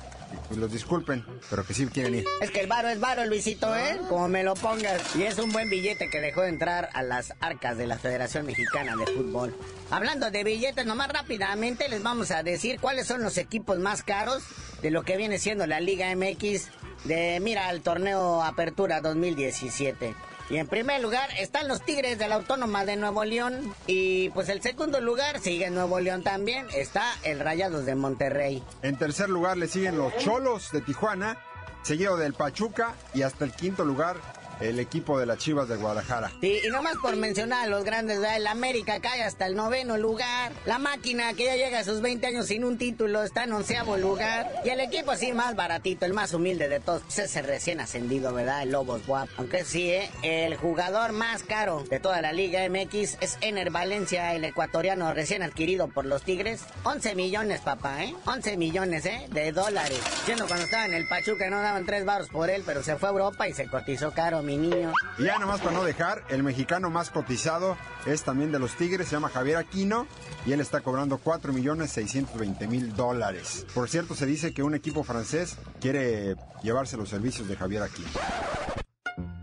Pues 0.47 0.59
los 0.59 0.71
disculpen, 0.71 1.25
pero 1.49 1.65
que 1.65 1.73
sí 1.73 1.85
quieren 1.87 2.15
ir. 2.15 2.25
Es 2.41 2.51
que 2.51 2.61
el 2.61 2.67
varo 2.67 2.89
es 2.89 2.99
varo, 2.99 3.25
Luisito, 3.25 3.75
¿eh? 3.75 3.99
Como 4.09 4.27
me 4.27 4.43
lo 4.43 4.53
pongas. 4.55 5.15
Y 5.15 5.23
es 5.23 5.37
un 5.39 5.51
buen 5.51 5.69
billete 5.69 6.09
que 6.09 6.19
dejó 6.19 6.43
entrar 6.43 6.89
a 6.93 7.03
las 7.03 7.33
arcas 7.39 7.77
de 7.77 7.87
la 7.87 7.97
Federación 7.97 8.45
Mexicana 8.45 8.95
de 8.95 9.05
Fútbol. 9.05 9.55
Hablando 9.89 10.31
de 10.31 10.43
billetes, 10.43 10.85
nomás 10.85 11.09
rápidamente 11.09 11.89
les 11.89 12.03
vamos 12.03 12.31
a 12.31 12.43
decir 12.43 12.79
cuáles 12.79 13.07
son 13.07 13.23
los 13.23 13.37
equipos 13.37 13.79
más 13.79 14.03
caros 14.03 14.43
de 14.81 14.91
lo 14.91 15.03
que 15.03 15.17
viene 15.17 15.39
siendo 15.39 15.67
la 15.67 15.79
Liga 15.79 16.13
MX 16.15 16.69
de, 17.03 17.39
mira, 17.41 17.69
el 17.71 17.81
torneo 17.81 18.43
Apertura 18.43 19.01
2017. 19.01 20.13
Y 20.51 20.57
en 20.57 20.67
primer 20.67 21.01
lugar 21.01 21.29
están 21.39 21.69
los 21.69 21.81
Tigres 21.81 22.19
de 22.19 22.27
la 22.27 22.35
Autónoma 22.35 22.83
de 22.83 22.97
Nuevo 22.97 23.23
León. 23.23 23.73
Y 23.87 24.31
pues 24.31 24.49
el 24.49 24.61
segundo 24.61 24.99
lugar 24.99 25.39
sigue 25.39 25.69
Nuevo 25.69 26.01
León 26.01 26.23
también. 26.23 26.67
Está 26.75 27.05
el 27.23 27.39
Rayados 27.39 27.85
de 27.85 27.95
Monterrey. 27.95 28.61
En 28.81 28.97
tercer 28.97 29.29
lugar 29.29 29.55
le 29.55 29.69
siguen 29.69 29.97
los 29.97 30.13
Cholos 30.17 30.71
de 30.73 30.81
Tijuana, 30.81 31.37
seguido 31.83 32.17
del 32.17 32.33
Pachuca 32.33 32.95
y 33.13 33.21
hasta 33.21 33.45
el 33.45 33.53
quinto 33.53 33.85
lugar 33.85 34.17
el 34.61 34.79
equipo 34.79 35.19
de 35.19 35.25
las 35.25 35.37
Chivas 35.37 35.67
de 35.67 35.75
Guadalajara. 35.75 36.31
Sí, 36.41 36.59
y 36.63 36.69
nomás 36.69 36.95
por 36.97 37.15
mencionar 37.15 37.65
a 37.65 37.67
los 37.67 37.83
grandes, 37.83 38.19
¿verdad? 38.19 38.37
el 38.37 38.47
América 38.47 38.99
cae 38.99 39.23
hasta 39.23 39.45
el 39.47 39.55
noveno 39.55 39.97
lugar, 39.97 40.51
la 40.65 40.79
máquina 40.79 41.33
que 41.33 41.45
ya 41.45 41.55
llega 41.55 41.79
a 41.79 41.83
sus 41.83 42.01
20 42.01 42.27
años 42.27 42.47
sin 42.47 42.63
un 42.63 42.77
título 42.77 43.23
está 43.23 43.43
en 43.43 43.53
onceavo 43.53 43.97
lugar, 43.97 44.51
y 44.63 44.69
el 44.69 44.79
equipo 44.79 45.11
así 45.11 45.33
más 45.33 45.55
baratito, 45.55 46.05
el 46.05 46.13
más 46.13 46.33
humilde 46.33 46.69
de 46.69 46.79
todos, 46.79 47.01
pues 47.03 47.19
es 47.19 47.45
recién 47.45 47.79
ascendido, 47.79 48.33
¿verdad? 48.33 48.63
El 48.63 48.71
Lobos 48.71 49.05
Guap. 49.05 49.29
Aunque 49.37 49.65
sí, 49.65 49.89
¿eh? 49.91 50.09
el 50.23 50.55
jugador 50.55 51.11
más 51.11 51.43
caro 51.43 51.83
de 51.89 51.99
toda 51.99 52.21
la 52.21 52.33
Liga 52.33 52.67
MX 52.69 53.17
es 53.21 53.37
Ener 53.41 53.71
Valencia, 53.71 54.33
el 54.33 54.45
ecuatoriano 54.45 55.13
recién 55.13 55.43
adquirido 55.43 55.87
por 55.87 56.05
los 56.05 56.23
Tigres. 56.23 56.61
11 56.83 57.15
millones, 57.15 57.61
papá, 57.61 58.03
¿eh? 58.03 58.15
11 58.25 58.57
millones, 58.57 59.05
¿eh? 59.05 59.27
De 59.31 59.51
dólares. 59.51 59.99
Siendo 60.25 60.47
cuando 60.47 60.65
estaba 60.65 60.85
en 60.85 60.93
el 60.93 61.07
Pachuca 61.07 61.49
no 61.49 61.61
daban 61.61 61.85
tres 61.85 62.05
baros 62.05 62.29
por 62.29 62.49
él, 62.49 62.63
pero 62.65 62.83
se 62.83 62.95
fue 62.95 63.09
a 63.09 63.11
Europa 63.11 63.47
y 63.47 63.53
se 63.53 63.67
cotizó 63.67 64.11
caro, 64.11 64.41
mi 64.41 64.50
Y 64.51 65.23
ya 65.23 65.39
nomás 65.39 65.61
para 65.61 65.73
no 65.73 65.83
dejar, 65.83 66.23
el 66.29 66.43
mexicano 66.43 66.89
más 66.89 67.09
cotizado 67.09 67.77
es 68.05 68.23
también 68.23 68.51
de 68.51 68.59
los 68.59 68.75
Tigres, 68.75 69.07
se 69.07 69.15
llama 69.15 69.29
Javier 69.29 69.57
Aquino 69.57 70.07
y 70.45 70.51
él 70.51 70.59
está 70.59 70.81
cobrando 70.81 71.17
4 71.17 71.53
millones 71.53 71.91
620 71.91 72.67
mil 72.67 72.95
dólares. 72.95 73.65
Por 73.73 73.89
cierto, 73.89 74.15
se 74.15 74.25
dice 74.25 74.53
que 74.53 74.63
un 74.63 74.75
equipo 74.75 75.03
francés 75.03 75.57
quiere 75.79 76.35
llevarse 76.63 76.97
los 76.97 77.09
servicios 77.09 77.47
de 77.47 77.55
Javier 77.55 77.83
Aquino. 77.83 78.09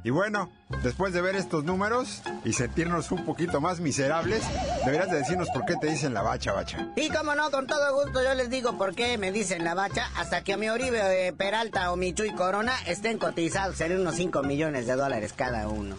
Y 0.08 0.10
bueno, 0.10 0.50
después 0.82 1.12
de 1.12 1.20
ver 1.20 1.36
estos 1.36 1.64
números 1.64 2.22
y 2.42 2.54
sentirnos 2.54 3.12
un 3.12 3.26
poquito 3.26 3.60
más 3.60 3.78
miserables, 3.78 4.42
deberías 4.86 5.10
de 5.10 5.18
decirnos 5.18 5.50
por 5.50 5.66
qué 5.66 5.74
te 5.76 5.88
dicen 5.88 6.14
la 6.14 6.22
bacha, 6.22 6.54
bacha. 6.54 6.88
Y 6.96 7.10
como 7.10 7.34
no, 7.34 7.50
con 7.50 7.66
todo 7.66 7.94
gusto 7.94 8.22
yo 8.22 8.32
les 8.32 8.48
digo 8.48 8.78
por 8.78 8.94
qué 8.94 9.18
me 9.18 9.32
dicen 9.32 9.64
la 9.64 9.74
bacha 9.74 10.08
hasta 10.16 10.42
que 10.42 10.54
a 10.54 10.56
mi 10.56 10.70
Oribe 10.70 11.26
eh, 11.26 11.34
Peralta 11.34 11.92
o 11.92 11.96
mi 11.96 12.14
Chuy 12.14 12.32
Corona 12.32 12.72
estén 12.86 13.18
cotizados 13.18 13.78
en 13.82 14.00
unos 14.00 14.14
5 14.14 14.42
millones 14.44 14.86
de 14.86 14.94
dólares 14.96 15.34
cada 15.36 15.68
uno. 15.68 15.98